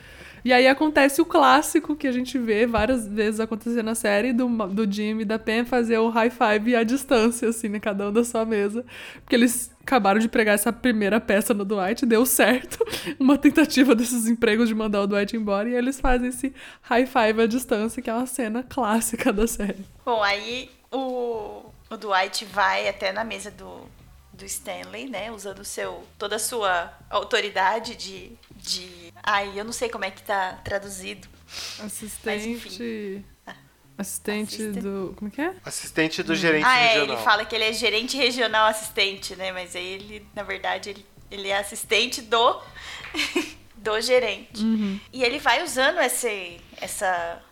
E 0.44 0.52
aí 0.52 0.66
acontece 0.66 1.20
o 1.20 1.24
clássico 1.24 1.94
que 1.94 2.06
a 2.06 2.12
gente 2.12 2.36
vê 2.36 2.66
várias 2.66 3.06
vezes 3.06 3.38
acontecer 3.38 3.82
na 3.82 3.94
série 3.94 4.32
do, 4.32 4.48
do 4.68 4.90
Jim 4.90 5.20
e 5.20 5.24
da 5.24 5.38
Pen 5.38 5.64
fazer 5.64 5.98
o 5.98 6.08
high 6.08 6.30
five 6.30 6.74
à 6.74 6.82
distância, 6.82 7.48
assim, 7.48 7.68
né? 7.68 7.78
Cada 7.78 8.08
um 8.08 8.12
da 8.12 8.24
sua 8.24 8.44
mesa. 8.44 8.84
Porque 9.20 9.36
eles 9.36 9.70
acabaram 9.80 10.18
de 10.18 10.28
pregar 10.28 10.56
essa 10.56 10.72
primeira 10.72 11.20
peça 11.20 11.54
no 11.54 11.64
Dwight, 11.64 12.04
deu 12.04 12.26
certo. 12.26 12.84
Uma 13.20 13.38
tentativa 13.38 13.94
desses 13.94 14.26
empregos 14.26 14.68
de 14.68 14.74
mandar 14.74 15.02
o 15.02 15.06
Dwight 15.06 15.36
embora 15.36 15.68
e 15.68 15.74
eles 15.74 16.00
fazem 16.00 16.28
esse 16.28 16.52
high 16.82 17.06
five 17.06 17.42
à 17.42 17.46
distância, 17.46 18.02
que 18.02 18.10
é 18.10 18.14
uma 18.14 18.26
cena 18.26 18.64
clássica 18.64 19.32
da 19.32 19.46
série. 19.46 19.84
Bom, 20.04 20.20
aí 20.24 20.68
o, 20.90 21.71
o 21.92 21.96
Dwight 21.96 22.44
vai 22.46 22.88
até 22.88 23.12
na 23.12 23.24
mesa 23.24 23.50
do, 23.50 23.86
do 24.32 24.44
Stanley, 24.44 25.08
né? 25.08 25.30
Usando 25.30 25.64
seu, 25.64 26.06
toda 26.18 26.36
a 26.36 26.38
sua 26.38 26.92
autoridade 27.10 27.94
de, 27.94 28.32
de. 28.56 29.12
Ai, 29.22 29.52
eu 29.54 29.64
não 29.64 29.72
sei 29.72 29.88
como 29.88 30.04
é 30.04 30.10
que 30.10 30.22
tá 30.22 30.60
traduzido. 30.64 31.28
Assistente. 31.80 33.24
Assistente 33.98 34.54
Assistente. 34.54 34.80
do. 34.80 35.14
Como 35.16 35.28
é 35.28 35.34
que 35.34 35.40
é? 35.40 35.54
Assistente 35.64 36.22
do 36.22 36.34
gerente 36.34 36.64
ah, 36.64 36.78
é, 36.78 36.94
regional. 36.94 37.14
ele 37.16 37.24
fala 37.24 37.44
que 37.44 37.54
ele 37.54 37.64
é 37.64 37.72
gerente 37.72 38.16
regional 38.16 38.66
assistente, 38.66 39.36
né? 39.36 39.52
Mas 39.52 39.76
aí 39.76 39.86
ele, 39.86 40.26
na 40.34 40.42
verdade, 40.42 40.90
ele, 40.90 41.06
ele 41.30 41.48
é 41.48 41.58
assistente 41.58 42.22
do, 42.22 42.60
do 43.76 44.00
gerente. 44.00 44.64
E 45.12 45.22
ele 45.22 45.38
vai 45.38 45.62
usando 45.62 46.00
esse, 46.00 46.58
essa 46.80 47.42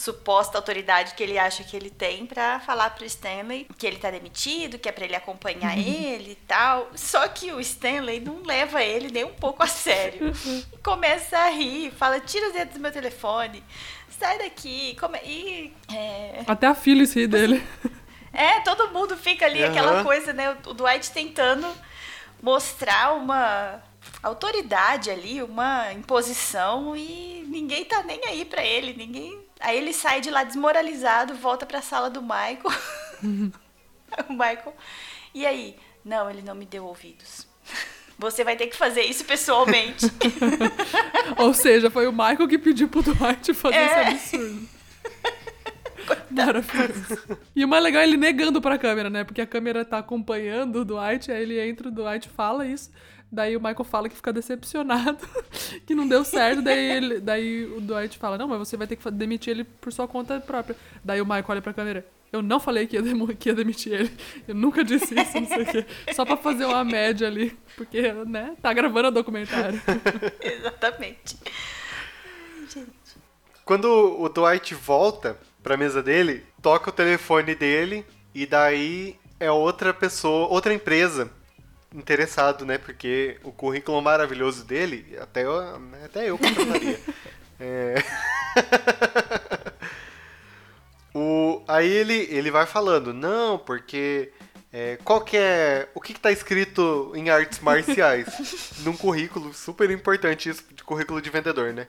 suposta 0.00 0.56
autoridade 0.56 1.14
que 1.14 1.22
ele 1.22 1.38
acha 1.38 1.62
que 1.62 1.76
ele 1.76 1.90
tem 1.90 2.24
pra 2.24 2.58
falar 2.60 2.90
pro 2.90 3.04
Stanley 3.04 3.66
que 3.76 3.86
ele 3.86 3.98
tá 3.98 4.10
demitido, 4.10 4.78
que 4.78 4.88
é 4.88 4.92
pra 4.92 5.04
ele 5.04 5.14
acompanhar 5.14 5.76
ele 5.76 6.32
e 6.32 6.36
tal. 6.46 6.90
Só 6.94 7.28
que 7.28 7.52
o 7.52 7.60
Stanley 7.60 8.18
não 8.20 8.42
leva 8.42 8.82
ele 8.82 9.10
nem 9.10 9.24
um 9.24 9.34
pouco 9.34 9.62
a 9.62 9.66
sério. 9.66 10.32
E 10.72 10.78
começa 10.82 11.36
a 11.36 11.50
rir, 11.50 11.90
fala: 11.92 12.18
tira 12.20 12.46
os 12.48 12.52
dedos 12.54 12.74
do 12.74 12.80
meu 12.80 12.90
telefone, 12.90 13.62
sai 14.18 14.38
daqui. 14.38 14.96
Come... 14.98 15.18
E. 15.18 15.72
é, 15.92 16.42
Até 16.46 16.66
a 16.66 16.74
Phyllis 16.74 17.12
ri 17.14 17.26
dele. 17.26 17.62
é, 18.32 18.60
todo 18.60 18.88
mundo 18.90 19.16
fica 19.16 19.44
ali, 19.44 19.62
Aham. 19.62 19.70
aquela 19.70 20.02
coisa, 20.04 20.32
né? 20.32 20.56
O 20.66 20.72
Dwight 20.74 21.10
tentando 21.12 21.68
mostrar 22.42 23.12
uma 23.14 23.82
autoridade 24.22 25.10
ali, 25.10 25.42
uma 25.42 25.92
imposição 25.92 26.96
e 26.96 27.44
ninguém 27.48 27.84
tá 27.84 28.02
nem 28.02 28.20
aí 28.26 28.44
pra 28.44 28.64
ele, 28.64 28.94
ninguém. 28.94 29.49
Aí 29.60 29.76
ele 29.76 29.92
sai 29.92 30.20
de 30.20 30.30
lá 30.30 30.42
desmoralizado, 30.44 31.34
volta 31.34 31.66
pra 31.66 31.82
sala 31.82 32.08
do 32.10 32.22
Michael. 32.22 32.62
o 34.28 34.32
Michael. 34.32 34.74
E 35.34 35.46
aí? 35.46 35.76
Não, 36.04 36.30
ele 36.30 36.42
não 36.42 36.54
me 36.54 36.64
deu 36.66 36.84
ouvidos. 36.86 37.46
Você 38.18 38.44
vai 38.44 38.54
ter 38.56 38.66
que 38.66 38.76
fazer 38.76 39.02
isso 39.02 39.24
pessoalmente. 39.24 40.06
Ou 41.38 41.54
seja, 41.54 41.90
foi 41.90 42.06
o 42.06 42.12
Michael 42.12 42.48
que 42.48 42.58
pediu 42.58 42.86
pro 42.88 43.02
Dwight 43.02 43.54
fazer 43.54 43.76
É. 43.76 44.12
esse 44.12 44.36
absurdo. 44.36 44.68
Maravilhoso. 46.30 47.38
E 47.54 47.64
o 47.64 47.68
mais 47.68 47.82
legal 47.82 48.02
é 48.02 48.04
ele 48.04 48.16
negando 48.16 48.60
pra 48.60 48.78
câmera, 48.78 49.08
né? 49.10 49.24
Porque 49.24 49.40
a 49.40 49.46
câmera 49.46 49.84
tá 49.84 49.98
acompanhando 49.98 50.80
o 50.80 50.84
Dwight, 50.84 51.30
aí 51.30 51.42
ele 51.42 51.60
entra, 51.60 51.88
o 51.88 51.90
Dwight 51.90 52.28
fala 52.28 52.66
isso. 52.66 52.90
Daí 53.32 53.56
o 53.56 53.60
Michael 53.60 53.84
fala 53.84 54.08
que 54.08 54.16
fica 54.16 54.32
decepcionado, 54.32 55.18
que 55.86 55.94
não 55.94 56.08
deu 56.08 56.24
certo. 56.24 56.62
Daí, 56.62 56.90
ele- 56.90 57.20
daí 57.20 57.64
o 57.64 57.80
Dwight 57.80 58.18
fala: 58.18 58.36
Não, 58.36 58.48
mas 58.48 58.58
você 58.58 58.76
vai 58.76 58.86
ter 58.86 58.96
que 58.96 59.10
demitir 59.10 59.52
ele 59.52 59.64
por 59.64 59.92
sua 59.92 60.08
conta 60.08 60.40
própria. 60.40 60.76
Daí 61.04 61.20
o 61.20 61.24
Michael 61.24 61.44
olha 61.48 61.62
pra 61.62 61.72
câmera: 61.72 62.04
Eu 62.32 62.42
não 62.42 62.58
falei 62.58 62.88
que 62.88 62.96
ia, 62.96 63.02
que 63.38 63.48
ia 63.48 63.54
demitir 63.54 63.92
ele. 63.92 64.10
Eu 64.48 64.54
nunca 64.56 64.82
disse 64.82 65.14
isso, 65.14 65.40
não 65.40 65.46
sei 65.46 65.62
o 65.62 65.66
quê. 65.66 65.86
Só 66.12 66.24
pra 66.24 66.36
fazer 66.36 66.64
uma 66.64 66.82
média 66.84 67.28
ali. 67.28 67.56
Porque, 67.76 68.12
né? 68.26 68.56
Tá 68.60 68.72
gravando 68.72 69.08
o 69.08 69.12
documentário. 69.12 69.80
Exatamente. 70.42 71.36
Quando 73.64 73.86
o 74.20 74.28
Dwight 74.28 74.74
volta 74.74 75.38
pra 75.62 75.76
mesa 75.76 76.02
dele, 76.02 76.44
toca 76.60 76.90
o 76.90 76.92
telefone 76.92 77.54
dele 77.54 78.04
e 78.34 78.44
daí 78.46 79.16
é 79.38 79.50
outra 79.50 79.94
pessoa, 79.94 80.48
outra 80.48 80.74
empresa 80.74 81.30
interessado, 81.94 82.64
né? 82.64 82.78
Porque 82.78 83.38
o 83.42 83.52
currículo 83.52 84.00
maravilhoso 84.02 84.64
dele, 84.64 85.16
até 85.20 85.44
eu, 85.44 85.58
até 86.04 86.30
eu 86.30 86.38
contrataria. 86.38 87.00
É. 87.62 87.94
o, 91.14 91.62
aí 91.68 91.86
ele, 91.86 92.26
ele 92.30 92.50
vai 92.50 92.64
falando, 92.64 93.12
não, 93.12 93.58
porque 93.58 94.32
é, 94.72 94.96
qual 95.04 95.20
que 95.20 95.36
é. 95.36 95.88
O 95.94 96.00
que, 96.00 96.14
que 96.14 96.20
tá 96.20 96.30
escrito 96.30 97.12
em 97.14 97.28
artes 97.28 97.58
marciais? 97.60 98.26
Num 98.84 98.96
currículo 98.96 99.52
super 99.52 99.90
importante, 99.90 100.48
isso 100.48 100.64
de 100.72 100.84
currículo 100.84 101.20
de 101.20 101.28
vendedor, 101.28 101.72
né? 101.72 101.88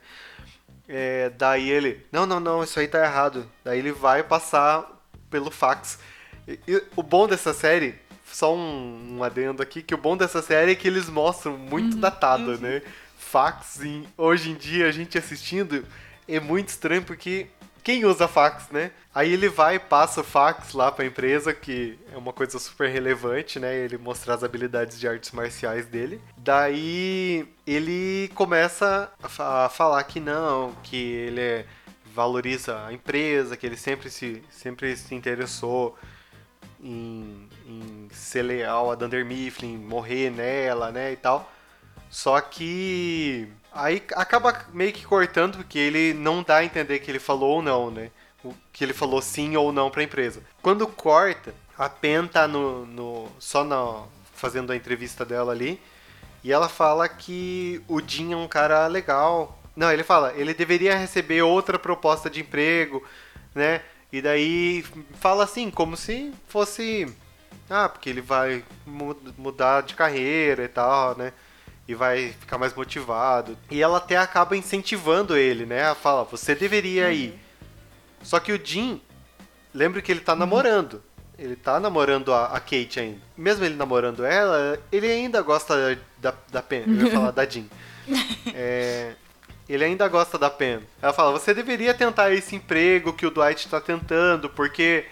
É, 0.88 1.30
daí 1.30 1.70
ele, 1.70 2.06
não, 2.12 2.26
não, 2.26 2.40
não, 2.40 2.64
isso 2.64 2.80
aí 2.80 2.88
tá 2.88 3.04
errado. 3.06 3.50
Daí 3.64 3.80
ele 3.80 3.92
vai 3.92 4.24
passar 4.24 4.90
pelo 5.30 5.52
fax. 5.52 6.00
E- 6.48 6.60
e 6.68 6.84
o 6.96 7.04
bom 7.04 7.28
dessa 7.28 7.54
série, 7.54 7.96
só 8.34 8.56
um, 8.56 9.18
um 9.18 9.24
adendo 9.24 9.62
aqui, 9.62 9.82
que 9.82 9.94
o 9.94 9.98
bom 9.98 10.16
dessa 10.18 10.42
série 10.42 10.72
é 10.72 10.76
que 10.76 10.88
eles 10.88 11.10
mostram 11.10 11.58
muito 11.58 11.98
datado, 11.98 12.58
né? 12.60 12.82
Fax, 13.18 13.82
em- 13.84 14.08
hoje 14.18 14.52
em 14.52 14.56
dia, 14.56 14.88
a 14.88 14.92
gente 14.92 15.18
assistindo, 15.18 15.86
é 16.28 16.40
muito 16.40 16.70
estranho 16.70 17.04
porque 17.04 17.48
quem 17.84 18.06
usa 18.06 18.28
fax, 18.28 18.70
né? 18.70 18.92
Aí 19.14 19.34
ele 19.34 19.50
vai 19.50 19.76
e 19.76 19.80
passa 19.80 20.22
o 20.22 20.24
fax 20.24 20.74
lá 20.74 20.92
pra 20.92 21.04
empresa, 21.06 21.54
que 21.54 21.98
é 22.14 22.18
uma 22.18 22.32
coisa 22.32 22.60
super 22.60 22.90
relevante, 22.90 23.60
né? 23.60 23.76
Ele 23.76 23.98
mostrar 23.98 24.36
as 24.36 24.44
habilidades 24.44 25.00
de 25.00 25.08
artes 25.08 25.32
marciais 25.32 25.86
dele. 25.88 26.22
Daí 26.38 27.48
ele 27.66 28.30
começa 28.36 29.12
a 29.44 29.68
falar 29.70 30.04
que 30.04 30.20
não, 30.20 30.74
que 30.84 30.96
ele 30.96 31.42
é- 31.42 31.66
valoriza 32.14 32.86
a 32.86 32.94
empresa, 32.94 33.56
que 33.58 33.66
ele 33.66 33.78
sempre 33.78 34.10
se, 34.10 34.44
sempre 34.52 34.96
se 34.98 35.16
interessou 35.16 35.98
em, 36.84 37.48
em 37.72 38.10
ser 38.12 38.44
leal 38.44 38.92
a 38.92 38.96
Dunder 38.96 39.26
Mifflin, 39.26 39.78
morrer 39.78 40.30
nela, 40.30 40.92
né, 40.92 41.12
e 41.12 41.16
tal. 41.16 41.52
Só 42.10 42.40
que 42.42 43.48
aí 43.72 44.04
acaba 44.16 44.66
meio 44.74 44.92
que 44.92 45.06
cortando 45.06 45.58
porque 45.58 45.80
ele 45.80 46.14
não 46.14 46.44
dá 46.44 46.58
a 46.58 46.66
entender 46.66 47.00
que 47.00 47.10
ele 47.10 47.20
falou 47.20 47.56
ou 47.56 47.62
não, 47.62 47.90
né? 47.90 48.12
O 48.44 48.54
que 48.74 48.84
ele 48.84 48.94
falou 48.94 49.22
sim 49.22 49.56
ou 49.56 49.72
não 49.72 49.90
pra 49.90 50.04
empresa. 50.04 50.42
Quando 50.62 50.88
corta, 50.88 51.54
a 51.78 51.88
Pen 51.88 52.28
tá 52.28 52.48
no, 52.48 52.86
no 52.86 53.28
só 53.40 53.64
na, 53.64 54.04
fazendo 54.34 54.72
a 54.72 54.76
entrevista 54.76 55.24
dela 55.24 55.52
ali 55.52 55.80
e 56.44 56.52
ela 56.52 56.68
fala 56.68 57.08
que 57.08 57.82
o 57.88 58.02
Jim 58.06 58.34
é 58.34 58.38
um 58.38 58.48
cara 58.48 58.88
legal. 58.88 59.60
Não, 59.76 59.92
ele 59.92 60.04
fala, 60.04 60.34
ele 60.36 60.54
deveria 60.54 60.98
receber 60.98 61.42
outra 61.44 61.78
proposta 61.80 62.30
de 62.30 62.42
emprego, 62.42 63.04
né? 63.54 63.82
E 64.12 64.22
daí 64.22 64.84
fala 65.20 65.44
assim, 65.44 65.72
como 65.72 65.96
se 65.96 66.34
fosse. 66.48 67.08
Ah, 67.70 67.88
porque 67.90 68.10
ele 68.10 68.22
vai 68.22 68.64
mu- 68.86 69.16
mudar 69.38 69.82
de 69.82 69.94
carreira 69.96 70.64
e 70.64 70.68
tal, 70.68 71.18
né? 71.18 71.32
E 71.88 71.96
vai 71.96 72.30
ficar 72.40 72.58
mais 72.58 72.74
motivado. 72.74 73.58
E 73.70 73.82
ela 73.82 73.98
até 73.98 74.18
acaba 74.18 74.56
incentivando 74.58 75.36
ele, 75.38 75.66
né? 75.66 75.80
Ela 75.82 75.96
fala, 75.96 76.24
você 76.24 76.54
deveria 76.56 77.12
ir. 77.12 77.38
Só 78.24 78.40
que 78.40 78.52
o 78.52 78.60
Jim, 78.64 79.02
lembra 79.74 80.02
que 80.02 80.12
ele 80.12 80.22
tá 80.22 80.36
namorando. 80.36 81.02
Ele 81.40 81.56
tá 81.56 81.80
namorando 81.80 82.34
a, 82.34 82.46
a 82.48 82.60
Kate 82.60 83.00
ainda. 83.00 83.20
Mesmo 83.36 83.66
ele 83.66 83.76
namorando 83.76 84.24
ela, 84.24 84.78
ele 84.92 85.10
ainda 85.12 85.42
gosta 85.42 85.98
da, 86.20 86.34
da 86.52 86.62
Pen. 86.62 86.84
Eu 86.86 86.94
ia 87.08 87.10
falar 87.12 87.32
da 87.32 87.46
Jean. 87.46 87.66
É, 88.54 89.14
ele 89.68 89.84
ainda 89.84 90.08
gosta 90.08 90.38
da 90.38 90.50
Pen. 90.50 90.82
Ela 91.02 91.14
fala, 91.14 91.32
você 91.32 91.54
deveria 91.54 91.94
tentar 91.94 92.32
esse 92.32 92.56
emprego 92.56 93.14
que 93.14 93.26
o 93.26 93.32
Dwight 93.32 93.68
tá 93.70 93.82
tentando, 93.82 94.50
porque 94.50 95.06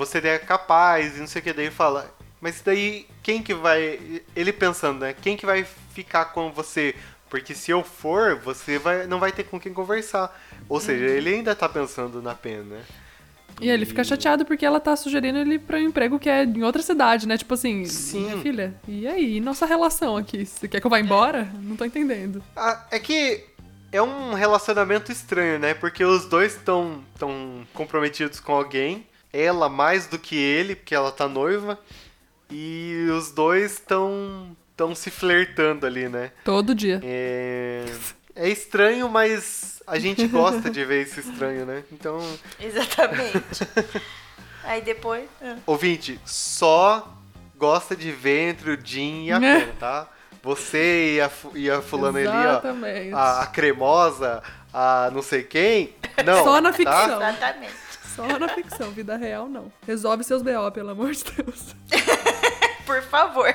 você 0.00 0.18
é 0.18 0.38
capaz 0.38 1.16
e 1.16 1.20
não 1.20 1.26
sei 1.26 1.40
o 1.40 1.44
que. 1.44 1.52
Daí 1.52 1.70
fala, 1.70 2.10
mas 2.40 2.62
daí 2.64 3.06
quem 3.22 3.42
que 3.42 3.52
vai... 3.52 4.22
Ele 4.34 4.52
pensando, 4.52 5.00
né? 5.00 5.14
Quem 5.20 5.36
que 5.36 5.44
vai 5.44 5.62
ficar 5.92 6.26
com 6.26 6.50
você? 6.50 6.94
Porque 7.28 7.54
se 7.54 7.70
eu 7.70 7.84
for, 7.84 8.36
você 8.36 8.78
vai, 8.78 9.06
não 9.06 9.20
vai 9.20 9.30
ter 9.30 9.44
com 9.44 9.60
quem 9.60 9.74
conversar. 9.74 10.34
Ou 10.68 10.80
seja, 10.80 11.04
ele 11.04 11.34
ainda 11.34 11.54
tá 11.54 11.68
pensando 11.68 12.22
na 12.22 12.34
Pen, 12.34 12.62
né? 12.62 12.82
E 13.60 13.68
ele 13.68 13.84
fica 13.84 14.02
chateado 14.02 14.46
porque 14.46 14.64
ela 14.64 14.80
tá 14.80 14.96
sugerindo 14.96 15.38
ele 15.38 15.58
pra 15.58 15.76
um 15.76 15.82
emprego 15.82 16.18
que 16.18 16.30
é 16.30 16.44
em 16.44 16.62
outra 16.62 16.82
cidade, 16.82 17.28
né? 17.28 17.36
Tipo 17.36 17.52
assim, 17.52 17.84
Sim. 17.84 18.24
minha 18.24 18.38
filha, 18.38 18.74
e 18.88 19.06
aí? 19.06 19.36
E 19.36 19.40
nossa 19.40 19.66
relação 19.66 20.16
aqui? 20.16 20.46
Você 20.46 20.66
quer 20.66 20.80
que 20.80 20.86
eu 20.86 20.90
vá 20.90 20.98
embora? 20.98 21.46
Não 21.60 21.76
tô 21.76 21.84
entendendo. 21.84 22.42
Ah, 22.56 22.86
é 22.90 22.98
que 22.98 23.44
é 23.92 24.00
um 24.00 24.32
relacionamento 24.32 25.12
estranho, 25.12 25.58
né? 25.58 25.74
Porque 25.74 26.02
os 26.02 26.24
dois 26.24 26.54
estão 26.56 27.04
tão 27.18 27.66
comprometidos 27.74 28.40
com 28.40 28.52
alguém. 28.52 29.06
Ela 29.32 29.68
mais 29.68 30.06
do 30.06 30.18
que 30.18 30.36
ele, 30.36 30.74
porque 30.74 30.94
ela 30.94 31.12
tá 31.12 31.28
noiva. 31.28 31.78
E 32.50 33.06
os 33.16 33.30
dois 33.30 33.72
estão 33.74 34.56
tão 34.76 34.94
se 34.94 35.10
flertando 35.10 35.86
ali, 35.86 36.08
né? 36.08 36.32
Todo 36.44 36.74
dia. 36.74 37.00
É, 37.04 37.84
é 38.34 38.48
estranho, 38.48 39.08
mas 39.08 39.82
a 39.86 39.98
gente 39.98 40.26
gosta 40.28 40.70
de 40.70 40.84
ver 40.84 41.06
isso 41.06 41.20
estranho, 41.20 41.64
né? 41.64 41.84
Então, 41.92 42.18
Exatamente. 42.58 43.66
Aí 44.64 44.82
depois. 44.82 45.28
ah. 45.42 45.56
ouvinte, 45.66 46.20
só 46.24 47.16
gosta 47.56 47.94
de 47.94 48.10
ver 48.10 48.50
entre 48.50 48.70
o 48.70 48.78
Jim 48.82 49.26
e 49.26 49.32
a 49.32 49.38
Né? 49.40 49.60
Pen, 49.60 49.74
tá? 49.78 50.08
Você 50.42 51.16
e 51.16 51.20
a, 51.20 51.30
e 51.54 51.70
a 51.70 51.82
fulana 51.82 52.18
ali, 52.18 52.28
ó. 52.28 52.50
Exatamente. 52.50 53.14
A, 53.14 53.42
a 53.42 53.46
cremosa, 53.46 54.42
a 54.72 55.10
não 55.12 55.20
sei 55.20 55.42
quem. 55.42 55.94
Não. 56.24 56.42
Só 56.42 56.60
na 56.60 56.70
tá? 56.70 56.76
ficção. 56.76 57.16
Exatamente. 57.16 57.74
Só 58.14 58.26
na 58.38 58.48
ficção, 58.48 58.90
vida 58.90 59.16
real 59.16 59.48
não. 59.48 59.72
Resolve 59.86 60.24
seus 60.24 60.42
BO, 60.42 60.70
pelo 60.72 60.90
amor 60.90 61.12
de 61.12 61.24
Deus. 61.24 61.74
Por 62.86 63.02
favor. 63.02 63.54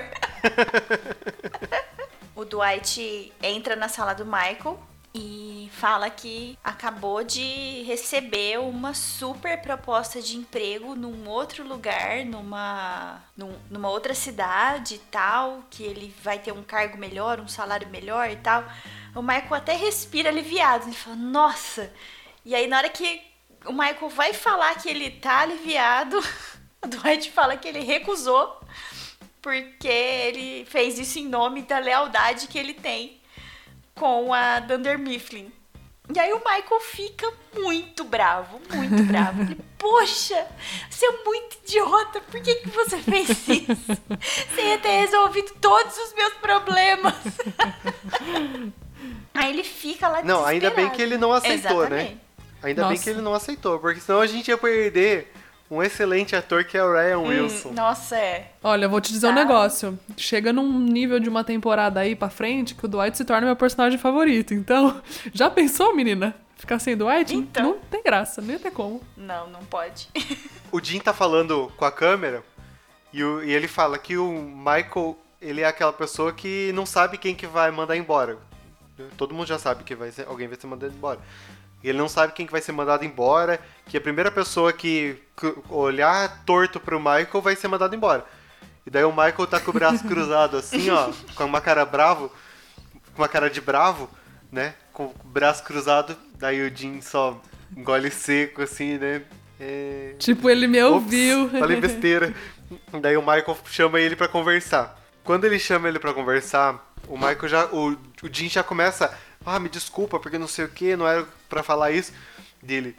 o 2.36 2.46
Dwight 2.46 3.32
entra 3.42 3.76
na 3.76 3.88
sala 3.90 4.14
do 4.14 4.26
Michael 4.26 4.80
e 5.14 5.70
fala 5.74 6.10
que 6.10 6.58
acabou 6.64 7.24
de 7.24 7.84
receber 7.84 8.60
uma 8.60 8.94
super 8.94 9.62
proposta 9.62 10.22
de 10.22 10.36
emprego 10.36 10.94
num 10.96 11.28
outro 11.30 11.66
lugar, 11.66 12.26
numa, 12.26 13.22
num- 13.36 13.58
numa 13.70 13.90
outra 13.90 14.14
cidade 14.14 14.96
e 14.96 15.00
tal, 15.00 15.64
que 15.70 15.84
ele 15.84 16.14
vai 16.22 16.38
ter 16.40 16.52
um 16.52 16.64
cargo 16.64 16.98
melhor, 16.98 17.40
um 17.40 17.48
salário 17.48 17.88
melhor 17.90 18.30
e 18.30 18.36
tal. 18.38 18.66
O 19.16 19.22
Michael 19.22 19.54
até 19.54 19.74
respira 19.76 20.30
aliviado. 20.30 20.86
Ele 20.86 20.96
fala, 20.96 21.16
nossa! 21.16 21.92
E 22.44 22.54
aí, 22.54 22.68
na 22.68 22.78
hora 22.78 22.90
que 22.90 23.22
o 23.68 23.74
Michael 23.74 24.10
vai 24.10 24.34
falar 24.34 24.76
que 24.76 24.90
ele 24.90 25.12
tá 25.12 25.40
aliviado, 25.40 26.18
o 26.84 26.88
Dwight 26.88 27.32
fala 27.32 27.58
que 27.58 27.68
ele 27.68 27.80
recusou 27.80 28.60
porque 29.46 29.88
ele 29.88 30.66
fez 30.66 30.98
isso 30.98 31.20
em 31.20 31.28
nome 31.28 31.62
da 31.62 31.78
lealdade 31.78 32.48
que 32.48 32.58
ele 32.58 32.74
tem 32.74 33.22
com 33.94 34.34
a 34.34 34.60
Dunder 34.60 34.98
Mifflin. 34.98 35.52
E 36.12 36.20
aí 36.20 36.34
o 36.34 36.40
Michael 36.40 36.82
fica 36.82 37.32
muito 37.54 38.04
bravo, 38.04 38.60
muito 38.74 39.02
bravo. 39.06 39.44
Ele, 39.44 39.56
poxa, 39.78 40.48
você 40.90 41.06
é 41.06 41.24
muito 41.24 41.58
idiota, 41.64 42.22
por 42.22 42.42
que, 42.42 42.56
que 42.56 42.70
você 42.70 42.98
fez 42.98 43.30
isso? 43.30 44.02
Você 44.50 44.62
ia 44.64 44.80
ter 44.80 45.02
resolvido 45.02 45.54
todos 45.62 45.96
os 45.96 46.14
meus 46.16 46.34
problemas. 46.34 47.14
aí 49.32 49.52
ele 49.52 49.64
fica 49.64 50.08
lá 50.08 50.24
Não, 50.24 50.44
ainda 50.44 50.72
bem 50.72 50.90
que 50.90 51.04
ele 51.04 51.20
não 51.20 51.32
aceitou, 51.32 51.88
né? 51.88 52.18
Ainda 52.64 52.84
bem 52.84 52.92
Nossa. 52.92 53.04
que 53.04 53.10
ele 53.10 53.22
não 53.22 53.34
aceitou, 53.34 53.80
porque 53.80 54.00
senão 54.00 54.22
a 54.22 54.28
gente 54.28 54.48
ia 54.48 54.58
perder 54.58 55.32
um 55.70 55.82
excelente 55.84 56.36
ator 56.36 56.64
que 56.64 56.78
é 56.78 56.84
o 56.84 56.92
Ryan 56.94 57.20
Wilson. 57.20 57.70
Hum, 57.70 57.74
nossa, 57.74 58.16
é. 58.18 58.52
Olha, 58.64 58.86
eu 58.86 58.90
vou 58.90 59.02
te 59.02 59.12
dizer 59.12 59.28
um 59.28 59.36
Tá. 59.36 59.44
negócio. 59.44 60.00
Chega 60.18 60.52
num 60.54 60.80
nível 60.80 61.20
de 61.20 61.28
uma 61.30 61.44
temporada 61.44 62.00
aí 62.00 62.16
pra 62.16 62.30
frente 62.30 62.74
que 62.76 62.86
o 62.86 62.88
Dwight 62.88 63.18
se 63.18 63.26
torna 63.26 63.46
meu 63.48 63.56
personagem 63.56 63.98
favorito. 64.00 64.54
Então, 64.54 65.02
já 65.34 65.50
pensou, 65.50 65.96
menina? 65.96 66.36
Ficar 66.58 66.80
sem 66.80 66.96
Dwight? 66.96 67.36
Então. 67.36 67.64
Não 67.64 67.80
tem 67.80 68.02
graça, 68.02 68.42
nem 68.42 68.58
tem 68.58 68.72
como. 68.72 69.02
Não, 69.18 69.50
não 69.50 69.64
pode. 69.66 70.10
O 70.72 70.84
Jim 70.84 71.00
tá 71.00 71.14
falando 71.14 71.72
com 71.78 71.86
a 71.86 71.92
câmera 71.92 72.44
e, 73.14 73.24
o- 73.24 73.42
e 73.44 73.52
ele 73.54 73.68
fala 73.68 73.98
que 73.98 74.18
o 74.18 74.30
Michael, 74.32 75.18
ele 75.42 75.62
é 75.62 75.66
aquela 75.66 75.94
pessoa 75.94 76.34
que 76.34 76.72
não 76.74 76.86
sabe 76.86 77.18
quem 77.18 77.34
que 77.34 77.48
vai 77.48 77.72
mandar 77.72 77.96
embora. 77.96 78.38
Todo 79.18 79.34
mundo 79.34 79.48
já 79.48 79.58
sabe 79.58 79.84
que 79.86 79.96
vai 79.96 80.12
ser, 80.12 80.28
alguém 80.28 80.48
vai 80.50 80.58
ser 80.60 80.68
mandado 80.68 80.94
embora. 80.94 81.20
E 81.86 81.90
ele 81.90 82.00
não 82.00 82.10
sabe 82.10 82.34
quem 82.34 82.48
que 82.48 82.52
vai 82.52 82.62
ser 82.62 82.72
mandado 82.72 83.06
embora, 83.06 83.60
que 83.86 83.96
a 83.96 84.02
primeira 84.02 84.32
pessoa 84.32 84.74
que 84.74 85.22
olhar 85.70 86.44
torto 86.44 86.80
pro 86.80 86.98
Michael 86.98 87.42
vai 87.44 87.56
ser 87.56 87.68
mandado 87.68 87.96
embora. 87.96 88.26
E 88.88 88.90
daí 88.90 89.04
o 89.04 89.12
Michael 89.12 89.46
tá 89.46 89.60
com 89.60 89.70
o 89.70 89.74
braço 89.74 90.04
cruzado 90.10 90.58
assim, 90.58 90.90
ó, 90.90 91.12
com 91.36 91.46
uma 91.46 91.62
cara 91.62 91.86
bravo, 91.86 92.32
com 93.14 93.22
uma 93.22 93.28
cara 93.28 93.52
de 93.52 93.62
bravo, 93.62 94.10
né? 94.52 94.74
Com 94.92 95.06
o 95.06 95.14
braço 95.26 95.64
cruzado, 95.64 96.18
daí 96.40 96.68
o 96.68 96.76
Jim 96.76 97.02
só 97.02 97.40
engole 97.78 98.10
seco 98.10 98.64
assim, 98.64 98.98
né? 98.98 99.22
É... 99.60 100.16
Tipo, 100.18 100.50
ele 100.50 100.66
me 100.66 100.82
Ops, 100.82 100.96
ouviu. 100.96 101.50
falei 101.52 101.78
besteira. 101.82 102.34
Daí 103.00 103.16
o 103.16 103.22
Michael 103.22 103.58
chama 103.66 104.00
ele 104.00 104.16
pra 104.16 104.28
conversar. 104.28 105.00
Quando 105.24 105.46
ele 105.46 105.60
chama 105.60 105.88
ele 105.88 106.00
pra 106.00 106.16
conversar, 106.16 106.84
o 107.08 107.16
Michael 107.16 107.48
já. 107.48 107.66
O, 107.68 107.92
o 108.24 108.30
Jim 108.32 108.50
já 108.50 108.64
começa. 108.64 109.16
Ah, 109.46 109.60
me 109.60 109.70
desculpa, 109.70 110.20
porque 110.20 110.38
não 110.38 110.48
sei 110.48 110.66
o 110.66 110.70
que, 110.70 110.96
não 110.96 111.08
era 111.08 111.26
pra 111.48 111.64
falar 111.64 111.92
isso. 111.92 112.12
Dele. 112.62 112.96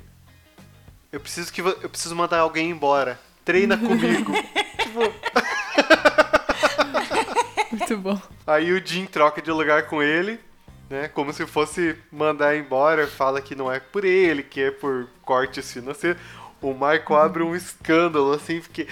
Eu 1.11 1.19
preciso 1.21 1.53
que 1.53 1.61
eu 1.61 1.89
preciso 1.89 2.15
mandar 2.15 2.39
alguém 2.39 2.71
embora. 2.71 3.19
Treina 3.45 3.77
comigo. 3.77 4.33
tipo, 4.79 5.01
Muito 7.71 7.97
bom. 7.99 8.21
aí 8.47 8.73
o 8.73 8.85
Jim 8.85 9.07
troca 9.07 9.43
de 9.43 9.51
lugar 9.51 9.87
com 9.87 10.03
ele, 10.03 10.41
né? 10.89 11.09
Como 11.09 11.33
se 11.33 11.47
fosse 11.47 11.97
mandar 12.13 12.57
embora, 12.57 13.07
fala 13.07 13.41
que 13.41 13.55
não 13.55 13.71
é 13.73 13.81
por 13.81 14.05
ele, 14.05 14.43
que 14.43 14.61
é 14.61 14.71
por 14.71 15.09
cortes 15.23 15.73
financeiros. 15.73 16.21
O 16.63 16.73
Michael 16.73 17.17
abre 17.17 17.43
um 17.43 17.55
escândalo 17.55 18.33
assim, 18.33 18.61
porque. 18.61 18.89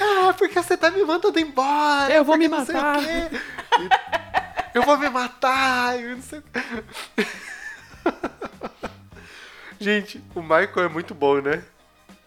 Ah, 0.00 0.34
porque 0.36 0.60
você 0.62 0.76
tá 0.76 0.90
me 0.90 1.02
mandando 1.04 1.38
embora. 1.38 2.12
Eu 2.12 2.24
vou 2.24 2.36
me 2.38 2.48
não 2.48 2.64
sei 2.64 2.74
o 2.74 2.78
matar." 2.78 3.02
quê." 3.02 3.38
E- 3.78 4.17
Eu 4.78 4.84
vou 4.84 4.96
me 4.96 5.08
matar. 5.10 5.98
eu 6.00 6.14
não 6.16 6.22
sei. 6.22 6.40
Gente, 9.80 10.22
o 10.34 10.40
Michael 10.42 10.84
é 10.84 10.88
muito 10.88 11.14
bom, 11.14 11.40
né? 11.40 11.62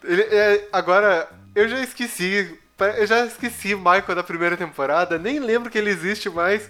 Ele 0.03 0.21
é, 0.21 0.67
agora, 0.71 1.29
eu 1.55 1.67
já 1.67 1.79
esqueci. 1.81 2.57
Eu 2.97 3.05
já 3.05 3.25
esqueci 3.25 3.75
o 3.75 3.77
Michael 3.77 4.15
da 4.15 4.23
primeira 4.23 4.57
temporada, 4.57 5.17
nem 5.19 5.39
lembro 5.39 5.69
que 5.69 5.77
ele 5.77 5.89
existe 5.89 6.29
mais. 6.29 6.69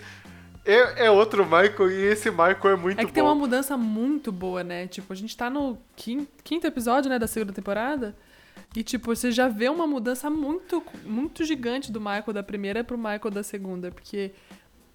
É, 0.65 1.06
é 1.06 1.12
outro 1.12 1.44
Michael 1.46 1.89
e 1.91 2.04
esse 2.04 2.30
Michael 2.30 2.70
é 2.70 2.76
muito 2.76 3.00
É 3.00 3.02
que 3.02 3.08
bom. 3.08 3.13
tem 3.13 3.24
uma 3.24 3.34
mudança 3.34 3.76
muito 3.78 4.32
boa, 4.32 4.63
né? 4.63 4.86
Tipo, 4.88 5.13
a 5.13 5.15
gente 5.15 5.36
tá 5.36 5.50
no 5.50 5.78
quin- 5.96 6.28
quinto 6.44 6.67
episódio, 6.67 7.10
né, 7.10 7.17
da 7.17 7.26
segunda 7.28 7.54
temporada. 7.54 8.15
E, 8.76 8.84
tipo, 8.84 9.15
você 9.15 9.32
já 9.32 9.48
vê 9.48 9.70
uma 9.70 9.88
mudança 9.88 10.30
muito, 10.30 10.84
muito 11.04 11.44
gigante 11.46 11.91
do 11.91 12.00
Michael 12.00 12.34
da 12.34 12.44
primeira 12.44 12.84
pro 12.84 12.98
Michael 12.98 13.32
da 13.32 13.41
segunda. 13.44 13.89
Porque, 13.91 14.34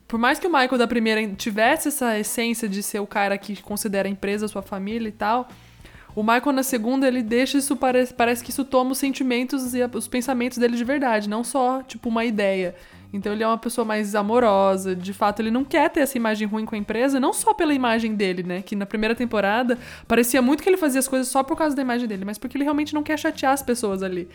por 0.08 0.18
mais 0.18 0.38
que 0.38 0.46
o 0.46 0.50
Michael 0.50 0.78
da 0.78 0.86
primeira 0.86 1.26
tivesse 1.34 1.88
essa 1.88 2.18
essência 2.18 2.68
de 2.68 2.82
ser 2.82 3.00
o 3.00 3.06
cara 3.06 3.36
que 3.36 3.60
considera 3.60 4.08
a 4.08 4.10
empresa 4.10 4.46
sua 4.48 4.62
família 4.62 5.08
e 5.08 5.12
tal, 5.12 5.48
o 6.14 6.22
Michael 6.22 6.52
na 6.52 6.62
segunda, 6.62 7.06
ele 7.06 7.22
deixa 7.22 7.58
isso, 7.58 7.76
parece, 7.76 8.14
parece 8.14 8.42
que 8.42 8.50
isso 8.50 8.64
toma 8.64 8.92
os 8.92 8.98
sentimentos 8.98 9.74
e 9.74 9.80
os 9.92 10.08
pensamentos 10.08 10.56
dele 10.56 10.74
de 10.74 10.84
verdade, 10.84 11.28
não 11.28 11.44
só, 11.44 11.82
tipo, 11.82 12.08
uma 12.08 12.24
ideia. 12.24 12.74
Então 13.12 13.32
ele 13.32 13.42
é 13.42 13.46
uma 13.46 13.58
pessoa 13.58 13.84
mais 13.84 14.14
amorosa, 14.14 14.96
de 14.96 15.12
fato 15.12 15.40
ele 15.40 15.50
não 15.50 15.64
quer 15.64 15.90
ter 15.90 16.00
essa 16.00 16.16
imagem 16.16 16.48
ruim 16.48 16.64
com 16.64 16.74
a 16.74 16.78
empresa, 16.78 17.20
não 17.20 17.32
só 17.32 17.52
pela 17.52 17.74
imagem 17.74 18.14
dele, 18.14 18.42
né, 18.42 18.62
que 18.62 18.74
na 18.74 18.86
primeira 18.86 19.14
temporada 19.14 19.78
parecia 20.08 20.40
muito 20.40 20.62
que 20.62 20.68
ele 20.68 20.76
fazia 20.76 21.00
as 21.00 21.06
coisas 21.06 21.28
só 21.28 21.42
por 21.42 21.56
causa 21.56 21.76
da 21.76 21.82
imagem 21.82 22.08
dele, 22.08 22.24
mas 22.24 22.38
porque 22.38 22.56
ele 22.56 22.64
realmente 22.64 22.94
não 22.94 23.02
quer 23.02 23.18
chatear 23.18 23.52
as 23.52 23.62
pessoas 23.62 24.02
ali. 24.02 24.28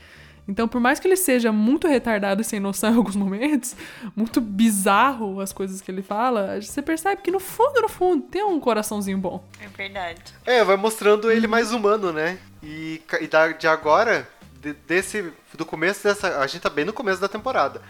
Então, 0.48 0.68
por 0.68 0.82
mais 0.82 1.00
que 1.00 1.08
ele 1.08 1.16
seja 1.16 1.52
muito 1.52 1.88
retardado 1.88 2.42
e 2.42 2.44
sem 2.44 2.60
noção 2.60 2.92
em 2.92 2.98
alguns 2.98 3.16
momentos, 3.16 3.76
muito 4.16 4.42
bizarro 4.42 5.40
as 5.40 5.54
coisas 5.54 5.80
que 5.82 5.90
ele 5.92 6.02
fala, 6.02 6.60
você 6.62 6.82
percebe 6.82 7.22
que 7.22 7.32
no 7.32 7.40
fundo, 7.40 7.82
no 7.82 7.88
fundo, 7.90 8.24
tem 8.24 8.44
um 8.44 8.60
coraçãozinho 8.60 9.18
bom. 9.18 9.44
É 9.62 9.68
verdade. 9.68 10.22
É, 10.46 10.64
vai 10.64 10.76
mostrando 10.76 11.32
ele 11.32 11.48
mais 11.48 11.72
humano, 11.72 12.12
né? 12.12 12.38
E, 12.62 13.02
e 13.22 13.28
da- 13.28 13.52
de 13.52 13.68
agora, 13.68 14.28
de- 14.60 14.74
desse, 14.74 15.32
do 15.54 15.66
começo 15.66 16.04
dessa. 16.04 16.40
A 16.40 16.48
gente 16.48 16.62
tá 16.62 16.70
bem 16.70 16.86
no 16.86 16.94
começo 16.94 17.22
da 17.22 17.28
temporada. 17.28 17.82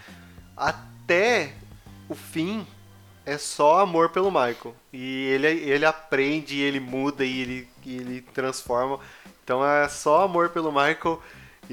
Até 0.56 1.54
o 2.08 2.16
fim 2.16 2.66
é 3.26 3.38
só 3.38 3.80
amor 3.80 4.10
pelo 4.10 4.30
Michael. 4.30 4.76
E 4.92 5.26
ele, 5.28 5.48
ele 5.48 5.86
aprende, 5.86 6.56
e 6.56 6.62
ele 6.62 6.80
muda 6.80 7.24
e 7.26 7.42
ele, 7.42 7.70
e 7.86 7.96
ele 7.98 8.22
transforma. 8.34 9.00
Então 9.44 9.66
é 9.66 9.88
só 9.88 10.24
amor 10.24 10.50
pelo 10.50 10.72
Michael. 10.72 11.22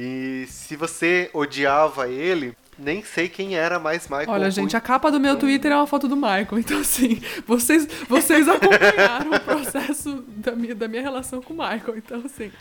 E 0.00 0.46
se 0.46 0.76
você 0.76 1.28
odiava 1.34 2.08
ele, 2.08 2.56
nem 2.78 3.02
sei 3.02 3.28
quem 3.28 3.56
era 3.56 3.80
mais 3.80 4.06
Michael. 4.06 4.30
Olha, 4.30 4.48
gente, 4.48 4.76
a 4.76 4.80
capa 4.80 5.10
do 5.10 5.18
meu 5.18 5.36
Twitter 5.36 5.72
é 5.72 5.74
uma 5.76 5.88
foto 5.88 6.06
do 6.06 6.14
Michael. 6.14 6.46
Então, 6.58 6.78
assim, 6.78 7.20
vocês, 7.44 7.88
vocês 8.08 8.46
acompanharam 8.48 9.32
o 9.32 9.40
processo 9.40 10.22
da 10.28 10.52
minha, 10.52 10.72
da 10.72 10.86
minha 10.86 11.02
relação 11.02 11.42
com 11.42 11.52
o 11.52 11.56
Michael. 11.56 11.96
Então, 11.96 12.22
assim, 12.24 12.52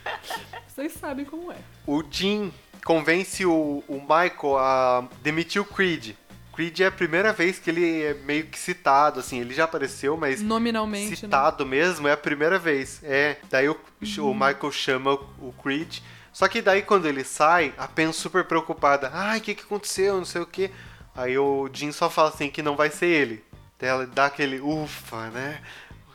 vocês 0.68 0.94
sabem 0.94 1.26
como 1.26 1.52
é. 1.52 1.58
O 1.86 2.04
Jim 2.10 2.52
convence 2.84 3.46
o, 3.46 3.84
o 3.88 4.02
Michael 4.02 4.58
a 4.58 5.08
demitir 5.22 5.62
o 5.62 5.66
Creed. 5.66 6.16
Creed 6.56 6.80
é 6.80 6.88
a 6.88 6.92
primeira 6.92 7.32
vez 7.32 7.60
que 7.60 7.70
ele 7.70 8.02
é 8.02 8.16
meio 8.26 8.48
que 8.48 8.58
citado, 8.58 9.20
assim, 9.20 9.40
ele 9.40 9.54
já 9.54 9.66
apareceu, 9.66 10.18
mas 10.18 10.42
Nominalmente, 10.42 11.12
né? 11.12 11.16
citado 11.16 11.64
mesmo 11.68 12.08
é 12.08 12.14
a 12.14 12.18
primeira 12.18 12.58
vez. 12.58 13.00
É, 13.04 13.38
daí 13.48 13.70
o, 13.70 13.78
o 14.22 14.34
Michael 14.34 14.72
chama 14.72 15.14
o 15.14 15.54
Creed, 15.62 16.00
Só 16.38 16.48
que 16.48 16.62
daí 16.62 16.84
quando 16.84 17.08
ele 17.08 17.24
sai, 17.24 17.74
a 17.80 17.88
Pen 17.88 18.14
super 18.14 18.44
preocupada. 18.44 19.10
Ai, 19.12 19.40
o 19.40 19.42
que, 19.42 19.56
que 19.56 19.64
aconteceu? 19.64 20.18
Não 20.18 20.24
sei 20.24 20.40
o 20.40 20.46
que. 20.46 20.70
Aí 21.16 21.36
o 21.36 21.68
Jim 21.74 21.92
só 21.92 22.12
fala 22.12 22.30
assim 22.30 22.48
que 22.48 22.62
não 22.62 22.76
vai 22.76 22.92
ser 22.92 23.08
ele. 23.08 23.44
Daí 23.80 23.90
ela 23.90 24.06
dá 24.06 24.28
aquele 24.28 24.60
ufa, 24.60 25.32
né? 25.32 25.60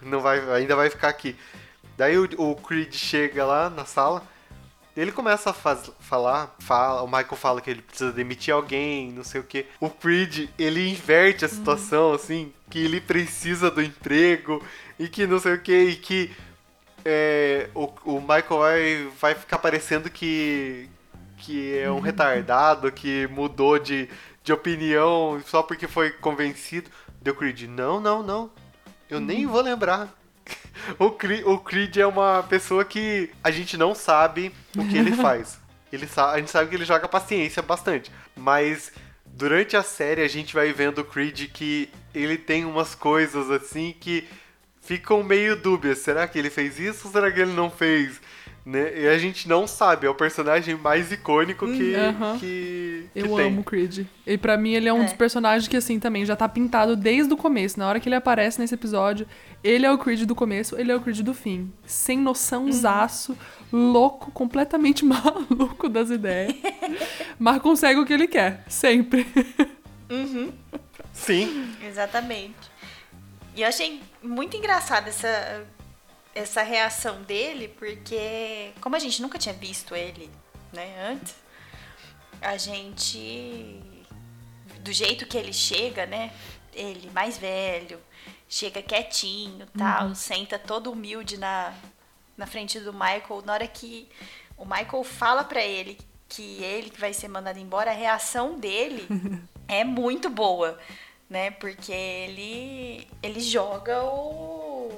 Não 0.01 0.21
vai, 0.21 0.39
ainda 0.53 0.77
vai 0.77 0.89
ficar 0.89 1.09
aqui. 1.09 1.35
Daí 1.97 2.17
o, 2.17 2.29
o 2.39 2.55
Creed 2.55 2.95
chega 2.95 3.45
lá 3.45 3.69
na 3.69 3.85
sala. 3.85 4.23
Ele 4.97 5.11
começa 5.11 5.51
a 5.51 5.53
faz- 5.53 5.91
falar, 5.99 6.55
fala, 6.61 7.03
o 7.03 7.07
Michael 7.09 7.37
fala 7.37 7.61
que 7.61 7.71
ele 7.71 7.83
precisa 7.83 8.13
demitir 8.13 8.55
alguém, 8.55 9.11
não 9.11 9.25
sei 9.25 9.41
o 9.41 9.45
que. 9.45 9.67
O 9.81 9.91
Creed, 9.91 10.51
ele 10.57 10.89
inverte 10.89 11.45
a 11.45 11.49
situação, 11.49 12.13
assim, 12.13 12.53
que 12.71 12.79
ele 12.79 13.01
precisa 13.01 13.73
do 13.73 13.83
emprego 13.83 14.65
e 15.01 15.09
que 15.09 15.27
não 15.27 15.41
sei 15.41 15.55
o 15.55 15.61
que, 15.61 15.77
e 15.77 15.97
que 15.97 16.31
é, 17.05 17.69
o, 17.75 17.91
o 18.05 18.21
Michael 18.21 18.59
vai, 18.59 19.09
vai 19.21 19.35
ficar 19.35 19.59
parecendo 19.59 20.11
que, 20.11 20.89
que 21.39 21.79
é 21.79 21.91
um 21.91 22.01
retardado, 22.01 22.91
que 22.93 23.27
mudou 23.29 23.79
de, 23.79 24.09
de 24.43 24.53
opinião 24.53 25.41
só 25.47 25.63
porque 25.63 25.87
foi 25.87 26.11
convencido. 26.11 26.91
Deu 27.21 27.35
Creed, 27.35 27.63
não, 27.63 28.01
não, 28.01 28.23
não. 28.23 28.51
Eu 29.09 29.21
nem 29.21 29.47
vou 29.47 29.61
lembrar. 29.61 30.09
O 30.99 31.11
Creed, 31.11 31.47
o 31.47 31.59
Creed 31.59 31.99
é 31.99 32.07
uma 32.07 32.43
pessoa 32.43 32.85
que 32.85 33.31
a 33.45 33.51
gente 33.53 33.77
não 33.77 33.95
sabe 33.95 34.53
o 34.77 34.85
que 34.89 34.97
ele 34.97 35.13
faz. 35.15 35.61
Ele 35.93 36.09
a 36.17 36.39
gente 36.39 36.51
sabe 36.51 36.69
que 36.69 36.75
ele 36.75 36.85
joga 36.85 37.07
paciência 37.07 37.63
bastante. 37.63 38.11
Mas 38.35 38.91
durante 39.27 39.77
a 39.77 39.83
série 39.83 40.23
a 40.23 40.29
gente 40.29 40.55
vai 40.55 40.73
vendo 40.73 41.03
o 41.03 41.05
Creed 41.05 41.51
que 41.53 41.89
ele 42.15 42.37
tem 42.37 42.65
umas 42.65 42.95
coisas 42.95 43.51
assim 43.51 43.95
que 44.01 44.27
ficam 44.83 45.23
meio 45.23 45.57
dúbias. 45.57 45.99
Será 45.99 46.29
que 46.29 46.39
ele 46.39 46.51
fez 46.51 46.79
isso 46.79 47.07
ou 47.07 47.13
será 47.13 47.33
que 47.33 47.41
ele 47.41 47.53
não 47.53 47.71
fez? 47.71 48.21
Né? 48.65 49.01
E 49.01 49.09
a 49.09 49.19
gente 49.19 49.49
não 49.49 49.67
sabe. 49.67 50.07
É 50.07 50.11
o 50.11 50.15
personagem 50.15 50.77
mais 50.77 51.11
icônico 51.11 51.67
que, 51.67 51.95
Aham. 51.97 52.39
que, 52.39 53.09
que 53.13 53.19
Eu 53.19 53.35
tem. 53.37 53.47
amo 53.49 53.63
o 53.63 53.65
Creed. 53.65 54.07
E 54.25 54.39
pra 54.39 54.57
mim 54.57 54.75
ele 54.75 54.89
é 54.89 54.93
um 54.93 55.01
É. 55.01 55.05
dos 55.05 55.15
personagens 55.15 55.67
que, 55.67 55.77
assim, 55.77 55.99
também 55.99 56.25
já 56.25 56.37
tá 56.37 56.49
pintado 56.49 56.95
desde 56.95 57.33
o 57.35 57.37
começo. 57.37 57.77
Na 57.77 57.89
hora 57.89 57.99
que 57.99 58.09
ele 58.09 58.15
aparece 58.15 58.61
nesse 58.61 58.75
episódio, 58.75 59.27
ele 59.65 59.85
é 59.85 59.91
o 59.91 59.99
Creed 59.99 60.23
do 60.27 60.35
começo, 60.37 60.79
ele 60.79 60.93
é 60.93 60.95
o 60.95 61.01
Creed 61.01 61.23
do 61.23 61.35
fim. 61.35 61.73
Sem 61.85 62.19
noção, 62.21 62.71
zaço, 62.71 63.37
louco, 63.73 64.31
completamente 64.31 65.03
maluco 65.07 65.89
das 65.89 66.11
ideias. 66.11 66.55
Mas 67.41 67.61
consegue 67.61 67.99
o 67.99 68.07
que 68.07 68.13
ele 68.13 68.29
quer, 68.29 68.63
sempre. 68.69 69.27
Sim. 71.13 71.69
Exatamente. 71.85 72.71
E 73.55 73.63
eu 73.63 73.69
achei 73.69 74.03
muito 74.23 74.57
engraçada 74.57 75.11
essa, 75.11 75.67
essa 76.35 76.63
reação 76.63 77.23
dele, 77.23 77.69
porque 77.69 78.73
como 78.81 78.97
a 78.97 78.99
gente 78.99 79.21
nunca 79.21 79.39
tinha 79.39 79.55
visto 79.55 79.95
ele, 79.95 80.31
né, 80.73 81.09
antes, 81.11 81.35
a 82.41 82.57
gente 82.57 83.81
do 84.81 84.93
jeito 84.93 85.27
que 85.27 85.37
ele 85.37 85.53
chega, 85.53 86.07
né, 86.07 86.33
ele 86.73 87.11
mais 87.11 87.39
velho, 87.39 88.01
chega 88.49 88.83
quietinho, 88.83 89.67
tal, 89.79 90.15
senta 90.15 90.59
todo 90.59 90.91
humilde 90.91 91.37
na 91.37 91.75
na 92.37 92.47
frente 92.47 92.81
do 92.81 92.93
Michael, 92.93 93.43
na 93.45 93.53
hora 93.53 93.67
que 93.69 94.09
o 94.57 94.65
Michael 94.65 95.05
fala 95.05 95.45
pra 95.45 95.63
ele 95.63 95.99
que 96.29 96.63
ele 96.63 96.89
que 96.89 96.99
vai 96.99 97.13
ser 97.13 97.29
mandado 97.29 97.59
embora, 97.59 97.91
a 97.91 97.95
reação 97.95 98.59
dele 98.59 99.07
é 99.69 99.85
muito 99.85 100.31
boa, 100.31 100.79
né? 101.33 101.51
Porque 101.51 101.93
ele 101.93 103.09
ele 103.23 103.41
joga 103.41 104.03
o 104.05 104.91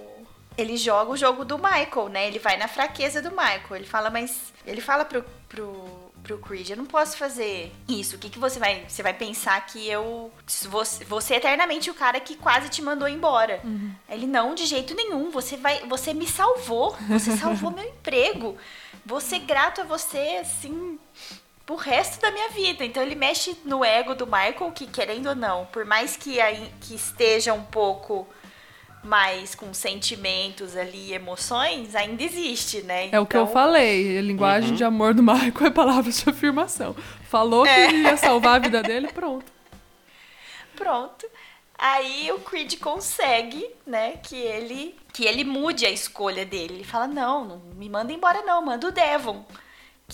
ele 0.58 0.76
joga 0.76 1.10
o 1.10 1.16
jogo 1.16 1.44
do 1.44 1.56
Michael, 1.56 2.08
né? 2.10 2.28
Ele 2.28 2.38
vai 2.38 2.56
na 2.56 2.68
fraqueza 2.68 3.20
do 3.20 3.30
Michael. 3.30 3.76
Ele 3.76 3.86
fala, 3.86 4.10
mas 4.10 4.52
ele 4.66 4.80
fala 4.80 5.04
pro 5.04 5.24
pro 5.48 6.04
pro 6.22 6.38
Creed, 6.38 6.70
eu 6.70 6.76
não 6.78 6.86
posso 6.86 7.18
fazer 7.18 7.70
isso. 7.86 8.16
O 8.16 8.18
que 8.18 8.30
que 8.30 8.38
você 8.38 8.58
vai 8.58 8.84
você 8.88 9.02
vai 9.02 9.12
pensar 9.12 9.64
que 9.66 9.86
eu 9.88 10.32
você, 10.68 11.04
você 11.04 11.34
é 11.34 11.36
eternamente 11.36 11.90
o 11.90 11.94
cara 11.94 12.18
que 12.18 12.34
quase 12.34 12.68
te 12.68 12.82
mandou 12.82 13.06
embora. 13.08 13.60
Ele 14.08 14.26
não, 14.26 14.54
de 14.54 14.66
jeito 14.66 14.94
nenhum. 14.94 15.30
Você 15.30 15.56
vai 15.56 15.86
você 15.86 16.12
me 16.12 16.26
salvou. 16.26 16.96
Você 17.08 17.36
salvou 17.36 17.70
meu 17.72 17.84
emprego. 17.84 18.56
Vou 19.06 19.20
ser 19.20 19.40
grato 19.40 19.82
a 19.82 19.84
você 19.84 20.38
assim 20.40 20.98
pro 21.66 21.76
resto 21.76 22.20
da 22.20 22.30
minha 22.30 22.48
vida. 22.50 22.84
Então 22.84 23.02
ele 23.02 23.14
mexe 23.14 23.56
no 23.64 23.84
ego 23.84 24.14
do 24.14 24.26
Michael, 24.26 24.72
que 24.74 24.86
querendo 24.86 25.28
ou 25.28 25.34
não, 25.34 25.66
por 25.66 25.84
mais 25.84 26.16
que, 26.16 26.40
aí, 26.40 26.70
que 26.80 26.94
esteja 26.94 27.52
um 27.52 27.64
pouco 27.64 28.26
mais 29.02 29.54
com 29.54 29.74
sentimentos 29.74 30.74
ali, 30.76 31.12
emoções, 31.12 31.94
ainda 31.94 32.22
existe, 32.22 32.80
né? 32.82 33.10
É 33.12 33.20
o 33.20 33.26
que 33.26 33.36
eu 33.36 33.42
Então, 33.42 33.52
falei. 33.52 34.18
A 34.18 34.22
linguagem 34.22 34.74
de 34.74 34.82
amor 34.82 35.12
do 35.12 35.20
Michael 35.24 35.66
é 35.66 35.70
palavras 35.70 36.22
de 36.22 36.30
afirmação. 36.30 36.96
Falou 37.28 37.64
que 37.64 37.94
ia 37.96 38.16
salvar 38.16 38.56
a 38.56 38.58
vida 38.60 38.82
dele, 38.82 39.08
pronto. 39.08 39.52
Pronto. 40.74 41.26
Aí 41.78 42.30
o 42.32 42.38
Creed 42.40 42.78
consegue, 42.78 43.66
né, 43.86 44.12
que 44.22 44.36
ele 44.36 44.94
que 45.12 45.24
ele 45.26 45.44
mude 45.44 45.84
a 45.86 45.90
escolha 45.90 46.44
dele. 46.46 46.74
Ele 46.76 46.84
fala: 46.84 47.06
"Não, 47.06 47.44
não 47.44 47.58
me 47.76 47.88
manda 47.88 48.12
embora 48.12 48.42
não, 48.42 48.62
manda 48.64 48.88
o 48.88 48.92
Devon". 48.92 49.44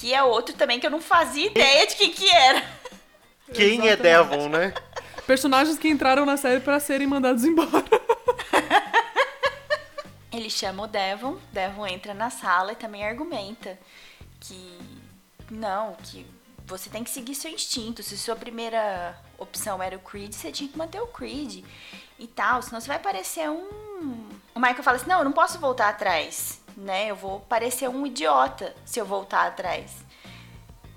Que 0.00 0.14
é 0.14 0.22
outro 0.22 0.54
também 0.54 0.80
que 0.80 0.86
eu 0.86 0.90
não 0.90 1.00
fazia 1.00 1.46
ideia 1.46 1.86
de 1.86 1.94
quem 1.94 2.10
que 2.10 2.28
era. 2.30 2.80
Quem 3.52 3.88
é. 3.88 3.96
Devon, 3.96 4.48
né? 4.48 4.72
Personagens 5.26 5.76
que 5.76 5.88
entraram 5.88 6.24
na 6.24 6.36
série 6.36 6.60
pra 6.60 6.78
serem 6.78 7.06
mandados 7.06 7.44
embora. 7.44 7.84
Ele 10.32 10.48
chama 10.48 10.84
o 10.84 10.86
Devon, 10.86 11.36
Devon 11.52 11.86
entra 11.86 12.14
na 12.14 12.30
sala 12.30 12.72
e 12.72 12.76
também 12.76 13.04
argumenta 13.04 13.76
que 14.38 14.78
não, 15.50 15.94
que 16.04 16.24
você 16.64 16.88
tem 16.88 17.02
que 17.02 17.10
seguir 17.10 17.34
seu 17.34 17.50
instinto. 17.50 18.02
Se 18.02 18.16
sua 18.16 18.36
primeira 18.36 19.18
opção 19.36 19.82
era 19.82 19.96
o 19.96 20.00
Creed, 20.00 20.32
você 20.32 20.52
tinha 20.52 20.70
que 20.70 20.78
manter 20.78 21.00
o 21.00 21.08
Creed 21.08 21.64
e 22.18 22.26
tal, 22.28 22.62
senão 22.62 22.80
você 22.80 22.86
vai 22.86 23.00
parecer 23.00 23.50
um. 23.50 24.28
O 24.54 24.60
Michael 24.60 24.82
fala 24.82 24.96
assim: 24.96 25.08
não, 25.08 25.18
eu 25.18 25.24
não 25.24 25.32
posso 25.32 25.58
voltar 25.58 25.88
atrás, 25.88 26.59
né? 26.76 27.10
Eu 27.10 27.16
vou 27.16 27.40
parecer 27.40 27.88
um 27.88 28.06
idiota 28.06 28.74
se 28.84 28.98
eu 28.98 29.06
voltar 29.06 29.46
atrás. 29.46 30.04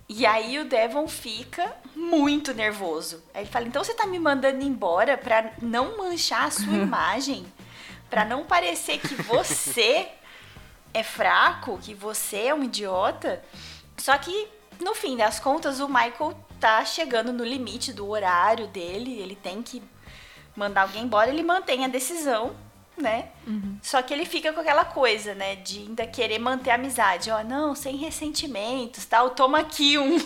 E 0.07 0.25
aí 0.25 0.59
o 0.59 0.65
Devon 0.65 1.07
fica 1.07 1.75
muito 1.95 2.53
nervoso. 2.53 3.23
Aí 3.33 3.43
ele 3.43 3.49
fala: 3.49 3.67
então 3.67 3.83
você 3.83 3.93
tá 3.93 4.05
me 4.05 4.19
mandando 4.19 4.63
embora 4.63 5.17
pra 5.17 5.53
não 5.61 5.97
manchar 5.97 6.45
a 6.45 6.51
sua 6.51 6.73
imagem? 6.77 7.45
Pra 8.09 8.23
não 8.23 8.45
parecer 8.45 8.99
que 8.99 9.15
você 9.15 10.07
é 10.93 11.01
fraco, 11.01 11.79
que 11.81 11.95
você 11.95 12.47
é 12.47 12.53
um 12.53 12.63
idiota? 12.63 13.43
Só 13.97 14.17
que, 14.17 14.47
no 14.79 14.93
fim 14.93 15.17
das 15.17 15.39
contas, 15.39 15.79
o 15.79 15.87
Michael 15.87 16.37
tá 16.59 16.85
chegando 16.85 17.33
no 17.33 17.43
limite 17.43 17.91
do 17.91 18.07
horário 18.07 18.67
dele, 18.67 19.19
ele 19.19 19.35
tem 19.35 19.61
que 19.61 19.81
mandar 20.55 20.83
alguém 20.83 21.03
embora, 21.03 21.29
ele 21.29 21.43
mantém 21.43 21.83
a 21.83 21.87
decisão, 21.87 22.55
né? 22.97 23.29
Só 23.81 24.01
que 24.01 24.13
ele 24.13 24.25
fica 24.25 24.53
com 24.53 24.59
aquela 24.61 24.85
coisa, 24.85 25.33
né, 25.33 25.55
de 25.55 25.79
ainda 25.79 26.05
querer 26.07 26.39
manter 26.39 26.71
a 26.71 26.75
amizade. 26.75 27.29
Ó, 27.31 27.43
não, 27.43 27.75
sem 27.75 27.95
ressentimentos, 27.97 29.05
tal. 29.05 29.31
Toma 29.31 29.59
aqui 29.59 29.97
um, 29.97 30.17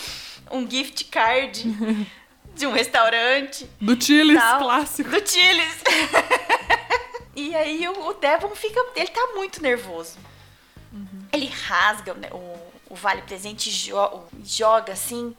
um 0.50 0.68
gift 0.68 1.04
card 1.06 1.62
de 2.54 2.66
um 2.66 2.72
restaurante. 2.72 3.68
Do 3.80 4.00
Chiles, 4.02 4.38
tal, 4.40 4.58
clássico. 4.60 5.10
Do 5.10 5.26
Chiles. 5.28 5.82
e 7.36 7.54
aí 7.54 7.86
o, 7.88 8.08
o 8.08 8.14
Devon 8.14 8.54
fica. 8.54 8.80
Ele 8.96 9.08
tá 9.08 9.32
muito 9.34 9.62
nervoso. 9.62 10.18
Ele 11.32 11.46
rasga 11.46 12.14
o, 12.32 12.58
o 12.90 12.94
vale 12.94 13.22
presente, 13.22 13.68
jo- 13.70 14.22
joga 14.44 14.92
assim 14.92 15.34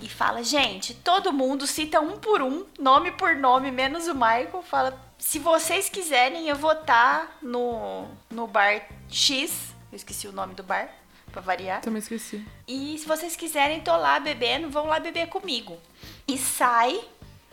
e 0.00 0.08
fala: 0.08 0.42
gente, 0.42 0.94
todo 0.94 1.32
mundo 1.32 1.64
cita 1.64 2.00
um 2.00 2.18
por 2.18 2.42
um, 2.42 2.66
nome 2.78 3.12
por 3.12 3.36
nome, 3.36 3.70
menos 3.70 4.08
o 4.08 4.14
Michael. 4.14 4.64
Fala: 4.68 5.00
se 5.22 5.38
vocês 5.38 5.88
quiserem, 5.88 6.48
eu 6.48 6.56
vou 6.56 6.72
estar 6.72 7.38
no, 7.40 8.08
no 8.28 8.48
bar 8.48 8.82
X. 9.08 9.72
Eu 9.92 9.96
esqueci 9.96 10.26
o 10.26 10.32
nome 10.32 10.52
do 10.54 10.64
bar, 10.64 10.88
pra 11.30 11.40
variar. 11.40 11.80
Também 11.80 12.00
esqueci. 12.00 12.44
E 12.66 12.98
se 12.98 13.06
vocês 13.06 13.36
quiserem, 13.36 13.80
tô 13.80 13.96
lá 13.96 14.18
bebendo, 14.18 14.68
vão 14.68 14.86
lá 14.86 14.98
beber 14.98 15.28
comigo. 15.28 15.78
E 16.26 16.36
sai 16.36 17.00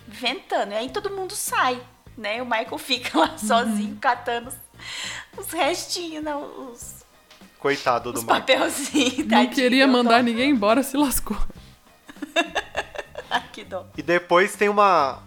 ventando. 0.08 0.72
E 0.72 0.78
aí 0.78 0.90
todo 0.90 1.12
mundo 1.12 1.36
sai, 1.36 1.80
né? 2.18 2.42
O 2.42 2.46
Michael 2.46 2.78
fica 2.80 3.20
lá 3.20 3.38
sozinho, 3.38 3.96
catando 4.02 4.50
os, 4.50 5.46
os 5.46 5.52
restinhos, 5.54 6.24
não, 6.24 6.72
os, 6.72 7.06
Coitado 7.60 8.12
do 8.12 8.18
os 8.18 8.24
Michael. 8.24 8.42
papelzinhos. 8.42 9.18
Não 9.20 9.28
tadinho, 9.28 9.54
queria 9.54 9.86
mandar 9.88 10.18
dó. 10.18 10.24
ninguém 10.24 10.50
embora, 10.50 10.82
se 10.82 10.98
lascou. 10.98 11.38
Ah, 13.32 13.42
que 13.42 13.64
dó. 13.64 13.86
E 13.96 14.02
depois 14.02 14.56
tem 14.56 14.70
uma, 14.70 15.22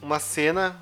uma 0.00 0.20
cena 0.20 0.80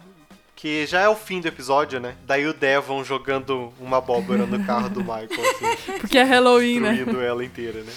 que 0.58 0.84
já 0.86 1.02
é 1.02 1.08
o 1.08 1.14
fim 1.14 1.40
do 1.40 1.46
episódio, 1.46 2.00
né? 2.00 2.16
Daí 2.26 2.44
o 2.44 2.52
Devon 2.52 3.04
jogando 3.04 3.72
uma 3.78 3.98
abóbora 3.98 4.44
no 4.44 4.64
carro 4.66 4.90
do 4.90 4.98
Michael, 4.98 5.28
assim, 5.30 5.92
Porque 6.00 6.18
é 6.18 6.24
Halloween, 6.24 6.80
né? 6.80 7.06
ela 7.24 7.44
inteira, 7.44 7.80
né? 7.80 7.92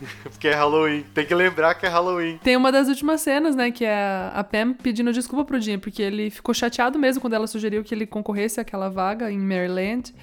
Porque 0.24 0.48
é 0.48 0.54
Halloween. 0.54 1.04
Tem 1.12 1.26
que 1.26 1.34
lembrar 1.34 1.74
que 1.74 1.84
é 1.84 1.90
Halloween. 1.90 2.38
Tem 2.42 2.56
uma 2.56 2.72
das 2.72 2.88
últimas 2.88 3.20
cenas, 3.20 3.54
né, 3.54 3.70
que 3.70 3.84
é 3.84 4.30
a 4.32 4.42
Pam 4.42 4.72
pedindo 4.72 5.12
desculpa 5.12 5.44
pro 5.44 5.60
Jim, 5.60 5.78
porque 5.78 6.00
ele 6.00 6.30
ficou 6.30 6.54
chateado 6.54 6.98
mesmo 6.98 7.20
quando 7.20 7.34
ela 7.34 7.46
sugeriu 7.46 7.84
que 7.84 7.94
ele 7.94 8.06
concorresse 8.06 8.58
àquela 8.58 8.88
vaga 8.88 9.30
em 9.30 9.38
Maryland. 9.38 10.14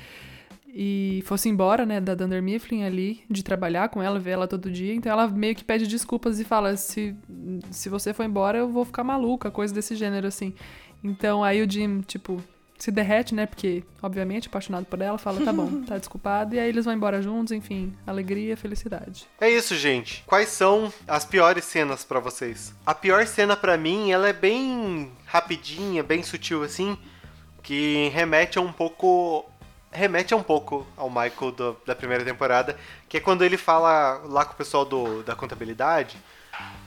e 0.68 1.22
fosse 1.26 1.48
embora, 1.48 1.86
né, 1.86 2.02
da 2.02 2.16
Dunder 2.16 2.42
Mifflin 2.42 2.86
ali, 2.86 3.24
de 3.30 3.44
trabalhar 3.44 3.90
com 3.90 4.02
ela, 4.02 4.20
ver 4.20 4.32
ela 4.32 4.48
todo 4.48 4.72
dia. 4.72 4.96
Então 4.96 5.12
ela 5.12 5.28
meio 5.28 5.56
que 5.56 5.64
pede 5.64 5.86
desculpas 5.86 6.40
e 6.40 6.44
fala: 6.44 6.76
se, 6.76 7.16
se 7.70 7.88
você 7.88 8.16
for 8.16 8.24
embora, 8.24 8.58
eu 8.58 8.68
vou 8.68 8.84
ficar 8.84 9.04
maluca, 9.04 9.52
coisa 9.52 9.72
desse 9.72 9.96
gênero, 9.96 10.26
assim. 10.26 10.56
Então 11.04 11.44
aí 11.44 11.62
o 11.62 11.70
Jim, 11.70 12.02
tipo, 12.02 12.42
se 12.78 12.92
derrete, 12.92 13.34
né, 13.34 13.46
porque, 13.46 13.84
obviamente, 14.02 14.48
apaixonado 14.48 14.86
por 14.86 15.02
ela, 15.02 15.18
fala: 15.18 15.44
tá 15.44 15.52
bom, 15.54 15.82
tá 15.84 15.98
desculpado. 16.00 16.56
E 16.56 16.60
aí 16.60 16.70
eles 16.70 16.86
vão 16.86 16.94
embora 16.94 17.22
juntos, 17.22 17.52
enfim, 17.52 17.94
alegria, 18.06 18.56
felicidade. 18.58 19.26
É 19.40 19.50
isso, 19.50 19.76
gente. 19.76 20.24
Quais 20.28 20.50
são 20.50 20.92
as 21.08 21.26
piores 21.26 21.66
cenas 21.66 22.04
pra 22.04 22.20
vocês? 22.20 22.74
A 22.86 22.94
pior 22.94 23.26
cena 23.26 23.56
pra 23.56 23.78
mim, 23.78 24.12
ela 24.12 24.30
é 24.30 24.34
bem 24.34 25.12
rapidinha, 25.26 26.04
bem 26.04 26.22
sutil 26.24 26.64
assim, 26.64 26.98
que 27.64 28.10
remete 28.14 28.58
a 28.58 28.62
um 28.62 28.72
pouco 28.72 29.46
remete 29.90 30.34
a 30.34 30.38
um 30.38 30.44
pouco 30.44 30.86
ao 30.96 31.10
Michael 31.10 31.52
do- 31.54 31.78
da 31.86 31.96
primeira 31.96 32.24
temporada, 32.24 32.78
que 33.10 33.18
é 33.18 33.20
quando 33.20 33.44
ele 33.44 33.58
fala 33.58 34.22
lá 34.26 34.46
com 34.46 34.54
o 34.54 34.56
pessoal 34.58 34.86
do, 34.86 35.24
da 35.24 35.34
contabilidade 35.36 36.18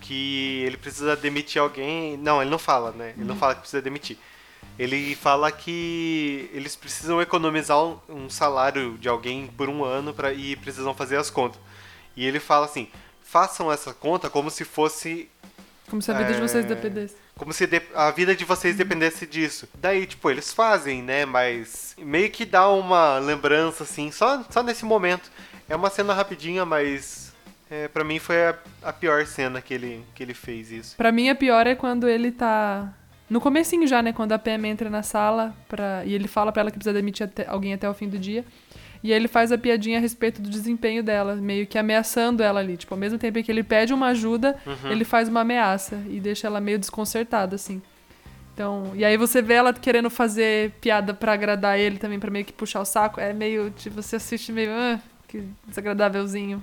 que 0.00 0.62
ele 0.66 0.76
precisa 0.76 1.16
demitir 1.16 1.60
alguém. 1.60 2.16
Não, 2.16 2.40
ele 2.40 2.50
não 2.50 2.58
fala, 2.58 2.92
né? 2.92 3.14
Ele 3.16 3.24
não 3.24 3.36
fala 3.36 3.54
que 3.54 3.60
precisa 3.60 3.82
demitir. 3.82 4.16
Ele 4.78 5.14
fala 5.14 5.52
que 5.52 6.48
eles 6.52 6.74
precisam 6.74 7.20
economizar 7.20 7.78
um, 8.08 8.28
salário 8.30 8.96
de 8.98 9.08
alguém 9.08 9.46
por 9.48 9.68
um 9.68 9.84
ano 9.84 10.14
pra, 10.14 10.32
e 10.32 10.56
precisam 10.56 10.94
fazer 10.94 11.16
as 11.16 11.28
contas. 11.30 11.60
E 12.16 12.24
ele 12.24 12.40
fala 12.40 12.64
assim: 12.66 12.88
façam 13.22 13.70
essa 13.70 13.92
conta 13.92 14.30
como 14.30 14.50
se 14.50 14.64
fosse 14.64 15.28
Como 15.88 16.00
se 16.00 16.10
a 16.10 16.14
vida 16.18 16.32
de 16.34 16.40
vocês 16.40 16.64
É. 16.64 16.68
dependesse. 16.68 17.16
como 17.36 17.52
se 17.52 17.66
de- 17.66 17.82
a 17.94 18.10
vida 18.10 18.34
de 18.36 18.44
vocês 18.44 18.76
dependesse 18.76 19.26
disso. 19.26 19.68
Daí, 19.74 20.06
tipo, 20.06 20.30
eles 20.30 20.52
fazem, 20.52 21.02
né? 21.02 21.24
Mas 21.26 21.94
meio 21.98 22.30
que 22.30 22.44
dá 22.44 22.68
uma 22.68 23.18
lembrança, 23.18 23.84
assim, 23.84 24.10
só, 24.10 24.44
só 24.50 24.62
nesse 24.62 24.84
momento. 24.84 25.30
É 25.68 25.74
uma 25.76 25.88
cena 25.90 26.12
rapidinha, 26.14 26.64
mas 26.66 27.29
é, 27.70 27.88
para 27.88 28.02
mim 28.04 28.18
foi 28.18 28.44
a, 28.46 28.54
a 28.82 28.92
pior 28.92 29.24
cena 29.26 29.60
que 29.60 29.72
ele, 29.72 30.04
que 30.14 30.22
ele 30.22 30.34
fez 30.34 30.70
isso. 30.72 30.96
Pra 30.96 31.12
mim, 31.12 31.28
a 31.28 31.34
pior 31.34 31.66
é 31.66 31.74
quando 31.74 32.08
ele 32.08 32.32
tá. 32.32 32.92
No 33.28 33.40
comecinho 33.40 33.86
já, 33.86 34.02
né? 34.02 34.12
Quando 34.12 34.32
a 34.32 34.38
PM 34.38 34.66
entra 34.68 34.90
na 34.90 35.02
sala 35.04 35.54
pra... 35.68 36.02
e 36.04 36.12
ele 36.12 36.26
fala 36.26 36.50
pra 36.50 36.62
ela 36.62 36.70
que 36.70 36.76
precisa 36.78 36.92
demitir 36.92 37.24
até- 37.26 37.46
alguém 37.46 37.72
até 37.72 37.88
o 37.88 37.94
fim 37.94 38.08
do 38.08 38.18
dia. 38.18 38.44
E 39.02 39.12
aí 39.12 39.16
ele 39.18 39.28
faz 39.28 39.50
a 39.52 39.56
piadinha 39.56 39.98
a 39.98 40.00
respeito 40.00 40.42
do 40.42 40.50
desempenho 40.50 41.02
dela, 41.02 41.34
meio 41.36 41.66
que 41.66 41.78
ameaçando 41.78 42.42
ela 42.42 42.58
ali. 42.60 42.76
Tipo, 42.76 42.92
ao 42.94 42.98
mesmo 42.98 43.18
tempo 43.18 43.38
em 43.38 43.42
que 43.42 43.50
ele 43.50 43.62
pede 43.62 43.94
uma 43.94 44.08
ajuda, 44.08 44.58
ele 44.90 45.04
faz 45.04 45.28
uma 45.28 45.40
ameaça 45.42 45.94
e 46.08 46.18
deixa 46.20 46.48
ela 46.48 46.60
meio 46.60 46.78
desconcertada, 46.78 47.54
assim. 47.54 47.80
Então, 48.52 48.92
e 48.94 49.04
aí 49.04 49.16
você 49.16 49.40
vê 49.40 49.54
ela 49.54 49.72
querendo 49.72 50.10
fazer 50.10 50.72
piada 50.82 51.14
pra 51.14 51.32
agradar 51.32 51.78
ele 51.78 51.98
também, 51.98 52.18
pra 52.20 52.30
meio 52.30 52.44
que 52.44 52.52
puxar 52.52 52.80
o 52.80 52.84
saco. 52.84 53.20
É 53.20 53.32
meio, 53.32 53.70
tipo, 53.70 54.02
você 54.02 54.16
assiste 54.16 54.52
meio, 54.52 54.70
ah, 54.72 54.98
que 55.28 55.44
desagradávelzinho. 55.66 56.62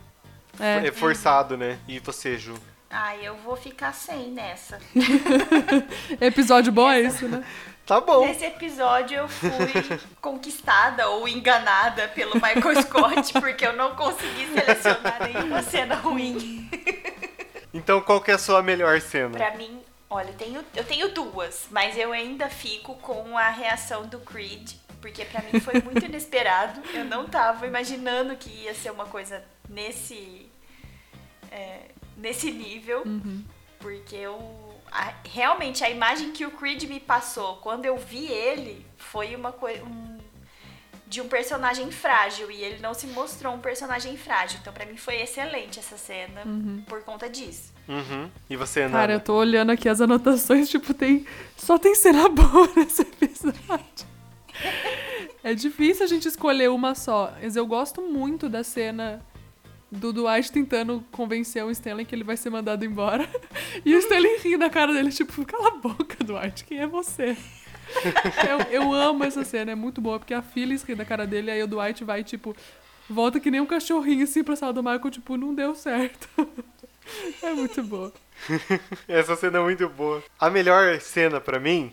É 0.60 0.88
É. 0.88 0.92
forçado, 0.92 1.56
né? 1.58 1.78
E 1.88 2.00
você, 2.00 2.38
Ju? 2.38 2.56
Ai, 2.90 3.20
eu 3.22 3.36
vou 3.38 3.56
ficar 3.58 3.94
sem 3.94 4.32
nessa. 4.32 4.80
Episódio 6.22 6.72
bom 6.72 6.90
é 6.90 7.02
isso, 7.02 7.28
né? 7.28 7.44
Tá 7.86 8.02
bom. 8.02 8.26
Nesse 8.26 8.44
episódio 8.46 9.18
eu 9.18 9.28
fui 9.30 9.50
conquistada 10.22 11.08
ou 11.10 11.28
enganada 11.28 12.08
pelo 12.10 12.36
Michael 12.36 12.76
Scott, 12.84 13.34
porque 13.40 13.66
eu 13.66 13.74
não 13.74 13.96
consegui 13.96 14.48
selecionar 14.54 15.24
nenhuma 15.24 15.62
cena 15.64 15.96
ruim. 15.96 16.70
Então 17.74 18.02
qual 18.02 18.20
que 18.20 18.32
é 18.32 18.34
a 18.34 18.38
sua 18.38 18.62
melhor 18.62 19.00
cena? 19.00 19.38
Pra 19.38 19.56
mim, 19.56 19.80
olha, 20.10 20.30
eu 20.30 20.34
tenho, 20.34 20.66
eu 20.76 20.84
tenho 20.84 21.14
duas, 21.14 21.68
mas 21.72 21.98
eu 21.98 22.12
ainda 22.12 22.50
fico 22.50 22.96
com 22.96 23.38
a 23.38 23.50
reação 23.50 24.06
do 24.06 24.20
Creed, 24.20 24.74
porque 25.02 25.24
pra 25.24 25.42
mim 25.44 25.60
foi 25.62 25.82
muito 25.82 26.04
inesperado. 26.04 26.82
Eu 26.94 27.06
não 27.06 27.26
tava 27.26 27.66
imaginando 27.68 28.36
que 28.36 28.50
ia 28.50 28.74
ser 28.74 28.92
uma 28.92 29.06
coisa 29.06 29.42
nesse 29.70 30.47
é, 31.58 31.80
nesse 32.18 32.52
nível, 32.52 33.04
porque 33.80 34.16
eu 34.16 34.38
a- 34.92 35.14
realmente 35.26 35.84
a 35.84 35.90
imagem 35.90 36.32
que 36.32 36.46
o 36.46 36.52
Creed 36.52 36.84
me 36.84 37.00
passou 37.00 37.58
quando 37.58 37.86
eu 37.86 37.98
vi 37.98 38.26
ele 38.28 38.86
foi 38.98 39.36
uma 39.36 39.52
coisa 39.52 39.84
de 41.06 41.22
um 41.22 41.28
personagem 41.28 41.90
frágil 41.92 42.50
e 42.52 42.62
ele 42.64 42.80
não 42.82 42.94
se 42.94 43.08
mostrou 43.08 43.54
um 43.54 43.60
personagem 43.60 44.18
frágil. 44.18 44.60
Então 44.62 44.74
pra 44.74 44.86
mim 44.86 44.98
foi 44.98 45.16
excelente 45.22 45.80
essa 45.80 45.98
cena 45.98 46.42
por 46.88 47.02
conta 47.04 47.30
disso. 47.30 47.74
Uhum. 47.88 48.30
E 48.50 48.56
você, 48.58 48.82
Nana? 48.82 48.92
Cara, 48.98 49.14
eu 49.14 49.20
tô 49.22 49.34
olhando 49.36 49.72
aqui 49.72 49.88
as 49.88 50.02
anotações, 50.02 50.70
tipo, 50.70 50.94
tem. 50.94 51.26
Só 51.56 51.78
tem 51.78 51.96
cena 51.96 52.28
boa 52.42 52.70
nesse 52.76 53.02
episódio. 53.04 54.06
É 55.44 55.54
difícil 55.54 56.04
a 56.04 56.08
gente 56.08 56.28
escolher 56.28 56.70
uma 56.70 56.94
só. 56.96 57.34
Mas 57.42 57.56
eu 57.56 57.66
gosto 57.66 58.02
muito 58.02 58.50
da 58.50 58.64
cena 58.64 59.22
do 59.92 60.12
Dwight 60.12 60.52
tentando 60.52 61.04
convencer 61.12 61.64
o 61.64 61.72
Stanley 61.72 62.06
que 62.06 62.14
ele 62.14 62.24
vai 62.24 62.38
ser 62.38 62.50
mandado 62.50 62.86
embora. 62.86 63.28
E 63.86 63.94
o 63.96 64.00
Stanley 64.00 64.38
ri 64.40 64.58
na 64.58 64.70
cara 64.70 64.92
dele, 64.92 65.12
tipo, 65.12 65.46
cala 65.46 65.68
a 65.68 65.72
boca, 65.72 66.24
Dwight, 66.24 66.66
quem 66.66 66.80
é 66.80 66.88
você? 66.88 67.38
Eu, 68.50 68.82
eu 68.82 68.94
amo 68.94 69.24
essa 69.24 69.46
cena, 69.46 69.72
é 69.72 69.76
muito 69.76 70.02
boa, 70.02 70.20
porque 70.20 70.34
a 70.34 70.42
Phyllis 70.42 70.84
ri 70.84 70.94
da 70.94 71.06
cara 71.06 71.26
dele, 71.26 71.50
aí 71.50 71.64
o 71.64 71.68
Dwight 71.68 72.04
vai, 72.04 72.24
tipo, 72.24 72.56
volta 73.10 73.40
que 73.40 73.50
nem 73.50 73.62
um 73.62 73.66
cachorrinho 73.66 74.24
assim 74.24 74.44
pra 74.44 74.56
sala 74.58 74.74
do 74.74 74.84
Michael, 74.84 75.10
tipo, 75.10 75.38
não 75.38 75.54
deu 75.54 75.76
certo. 75.76 76.28
É 77.42 77.54
muito 77.54 77.82
boa. 77.84 78.12
Essa 79.08 79.38
cena 79.38 79.60
é 79.60 79.62
muito 79.62 79.88
boa. 79.88 80.22
A 80.38 80.50
melhor 80.50 81.00
cena 81.00 81.40
pra 81.40 81.58
mim, 81.58 81.90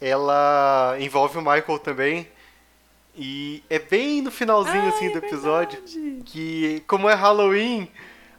ela 0.00 0.96
envolve 1.00 1.36
o 1.36 1.42
Michael 1.42 1.80
também. 1.80 2.28
E 3.20 3.64
é 3.68 3.80
bem 3.80 4.22
no 4.22 4.30
finalzinho 4.30 4.80
Ai, 4.80 4.88
assim 4.90 5.10
do 5.10 5.16
é 5.16 5.26
episódio 5.26 5.80
verdade. 5.80 6.22
que 6.24 6.84
como 6.86 7.08
é 7.08 7.14
Halloween, 7.14 7.90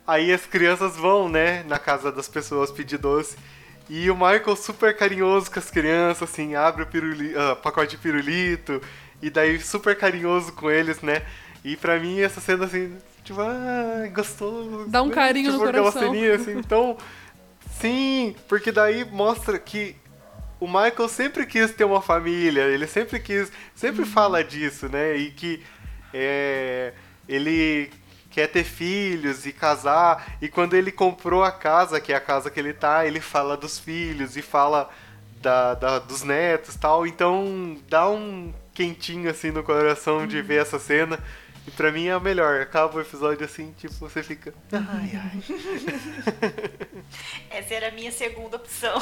aí 0.07 0.31
as 0.31 0.45
crianças 0.45 0.95
vão, 0.95 1.27
né, 1.27 1.63
na 1.63 1.77
casa 1.77 2.09
das 2.13 2.29
pessoas 2.29 2.71
pedir 2.71 2.97
doce. 2.97 3.35
E 3.89 4.09
o 4.09 4.15
Michael 4.15 4.55
super 4.55 4.95
carinhoso 4.95 5.51
com 5.51 5.59
as 5.59 5.69
crianças, 5.69 6.29
assim, 6.29 6.55
abre 6.55 6.83
o 6.83 6.87
piruli, 6.87 7.35
ah, 7.35 7.57
pacote 7.57 7.97
de 7.97 7.97
pirulito 7.97 8.81
e 9.21 9.29
daí 9.29 9.59
super 9.59 9.97
carinhoso 9.97 10.53
com 10.53 10.71
eles, 10.71 11.01
né? 11.01 11.23
E 11.65 11.75
pra 11.75 11.99
mim 11.99 12.21
essa 12.21 12.39
cena 12.39 12.63
assim, 12.63 12.95
tipo, 13.21 13.41
ah, 13.41 14.07
gostoso. 14.13 14.85
Dá 14.87 15.03
um 15.03 15.07
né? 15.07 15.13
carinho 15.15 15.51
tipo, 15.51 15.65
no 15.65 15.71
coração. 15.73 16.01
ceninha, 16.03 16.35
assim, 16.35 16.57
então, 16.57 16.95
sim, 17.81 18.33
porque 18.47 18.71
daí 18.71 19.03
mostra 19.03 19.59
que 19.59 19.97
o 20.59 20.67
Michael 20.67 21.07
sempre 21.09 21.45
quis 21.45 21.71
ter 21.71 21.83
uma 21.85 22.01
família, 22.01 22.63
ele 22.63 22.87
sempre 22.87 23.19
quis, 23.19 23.51
sempre 23.75 24.05
fala 24.05 24.43
disso, 24.43 24.89
né? 24.89 25.15
E 25.15 25.31
que 25.31 25.63
é, 26.13 26.93
ele 27.27 27.89
quer 28.31 28.47
ter 28.47 28.63
filhos 28.63 29.45
e 29.45 29.51
casar, 29.53 30.37
e 30.41 30.47
quando 30.47 30.75
ele 30.75 30.91
comprou 30.91 31.43
a 31.43 31.51
casa, 31.51 31.99
que 31.99 32.13
é 32.13 32.15
a 32.15 32.21
casa 32.21 32.49
que 32.49 32.59
ele 32.59 32.73
tá, 32.73 33.05
ele 33.05 33.19
fala 33.19 33.57
dos 33.57 33.79
filhos 33.79 34.37
e 34.37 34.41
fala 34.41 34.89
da, 35.41 35.73
da- 35.73 35.99
dos 35.99 36.23
netos 36.23 36.75
tal, 36.75 37.07
então 37.07 37.77
dá 37.89 38.09
um 38.09 38.53
quentinho 38.73 39.29
assim 39.29 39.51
no 39.51 39.63
coração 39.63 40.27
de 40.27 40.41
ver 40.41 40.61
essa 40.61 40.77
cena. 40.79 41.19
E 41.69 41.71
pra 41.71 41.91
mim 41.91 42.07
é 42.07 42.13
a 42.13 42.19
melhor. 42.19 42.61
Acaba 42.61 42.97
o 42.97 42.99
episódio 43.01 43.45
assim, 43.45 43.71
tipo, 43.77 43.93
você 43.93 44.23
fica. 44.23 44.51
Ai, 44.71 45.11
ai. 45.13 45.43
Essa 47.51 47.73
era 47.75 47.89
a 47.89 47.91
minha 47.91 48.11
segunda 48.11 48.57
opção. 48.57 48.95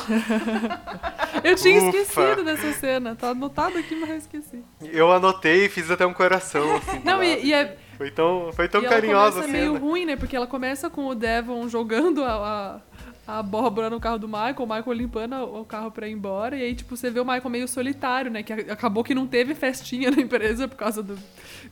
Eu 1.45 1.55
tinha 1.55 1.81
Ufa. 1.81 1.97
esquecido 1.97 2.43
dessa 2.43 2.73
cena. 2.73 3.15
Tá 3.15 3.29
anotado 3.29 3.77
aqui, 3.77 3.95
mas 3.95 4.09
eu 4.09 4.17
esqueci. 4.17 4.63
Eu 4.81 5.11
anotei 5.13 5.65
e 5.65 5.69
fiz 5.69 5.89
até 5.89 6.05
um 6.05 6.13
coração, 6.13 6.75
assim. 6.75 6.99
Não, 7.05 7.23
e, 7.23 7.45
e 7.45 7.53
é. 7.53 7.77
Foi 7.97 8.11
tão, 8.11 8.51
foi 8.51 8.67
tão 8.67 8.81
e 8.81 8.85
ela 8.85 8.93
carinhosa 8.95 9.39
a 9.39 9.43
começa 9.43 9.47
cena. 9.47 9.57
meio 9.57 9.77
ruim, 9.77 10.05
né? 10.05 10.15
Porque 10.17 10.35
ela 10.35 10.45
começa 10.45 10.89
com 10.89 11.07
o 11.07 11.15
Devon 11.15 11.67
jogando 11.69 12.23
a, 12.23 12.33
a, 12.33 12.81
a 13.27 13.39
abóbora 13.39 13.89
no 13.89 13.99
carro 13.99 14.17
do 14.17 14.27
Michael, 14.27 14.55
o 14.59 14.65
Michael 14.65 14.93
limpando 14.93 15.35
o 15.35 15.65
carro 15.65 15.91
pra 15.91 16.07
ir 16.07 16.13
embora. 16.13 16.55
E 16.55 16.63
aí, 16.63 16.73
tipo, 16.73 16.95
você 16.95 17.09
vê 17.09 17.19
o 17.19 17.25
Michael 17.25 17.49
meio 17.49 17.67
solitário, 17.67 18.31
né? 18.31 18.41
Que 18.41 18.53
acabou 18.53 19.03
que 19.03 19.13
não 19.13 19.27
teve 19.27 19.53
festinha 19.53 20.09
na 20.11 20.21
empresa 20.21 20.65
por 20.65 20.77
causa 20.77 21.03
do, 21.03 21.19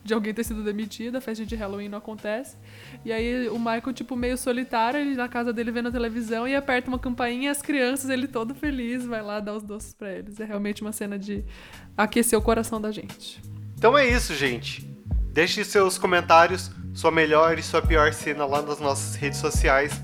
de 0.04 0.12
alguém 0.12 0.34
ter 0.34 0.44
sido 0.44 0.62
demitido. 0.62 1.16
A 1.16 1.20
festinha 1.20 1.46
de 1.46 1.56
Halloween 1.56 1.88
não 1.88 1.96
acontece. 1.96 2.58
E 3.02 3.10
aí 3.10 3.48
o 3.48 3.58
Michael, 3.58 3.94
tipo, 3.94 4.14
meio 4.14 4.36
solitário, 4.36 5.00
ele 5.00 5.14
na 5.14 5.28
casa 5.28 5.50
dele 5.50 5.70
vendo 5.70 5.88
a 5.88 5.92
televisão 5.92 6.46
e 6.46 6.54
aperta 6.54 6.88
uma 6.88 6.98
campainha 6.98 7.44
e 7.44 7.48
as 7.48 7.62
crianças, 7.62 8.10
ele 8.10 8.28
todo 8.28 8.54
feliz, 8.54 9.06
vai 9.06 9.22
lá 9.22 9.40
dar 9.40 9.54
os 9.54 9.62
doces 9.62 9.94
pra 9.94 10.12
eles. 10.12 10.38
É 10.38 10.44
realmente 10.44 10.82
uma 10.82 10.92
cena 10.92 11.18
de 11.18 11.42
aquecer 11.96 12.38
o 12.38 12.42
coração 12.42 12.78
da 12.78 12.92
gente. 12.92 13.40
Então 13.78 13.96
é 13.96 14.06
isso, 14.06 14.34
gente. 14.34 14.86
Deixe 15.32 15.64
seus 15.64 15.96
comentários, 15.96 16.70
sua 16.92 17.10
melhor 17.10 17.58
e 17.58 17.62
sua 17.62 17.80
pior 17.80 18.12
cena 18.12 18.44
lá 18.44 18.60
nas 18.60 18.78
nossas 18.78 19.14
redes 19.14 19.38
sociais. 19.38 20.02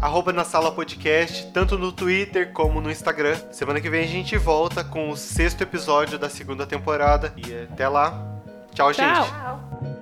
Arroba 0.00 0.32
na 0.32 0.44
sala 0.44 0.72
podcast, 0.72 1.46
tanto 1.52 1.78
no 1.78 1.92
Twitter 1.92 2.52
como 2.52 2.80
no 2.80 2.90
Instagram. 2.90 3.36
Semana 3.52 3.80
que 3.80 3.90
vem 3.90 4.04
a 4.04 4.06
gente 4.06 4.36
volta 4.36 4.82
com 4.82 5.10
o 5.10 5.16
sexto 5.16 5.62
episódio 5.62 6.18
da 6.18 6.28
segunda 6.28 6.66
temporada. 6.66 7.32
E 7.36 7.64
até 7.70 7.88
lá. 7.88 8.12
Tchau, 8.74 8.92
Tchau. 8.92 9.14
gente. 9.14 9.28
Tchau. 9.28 9.99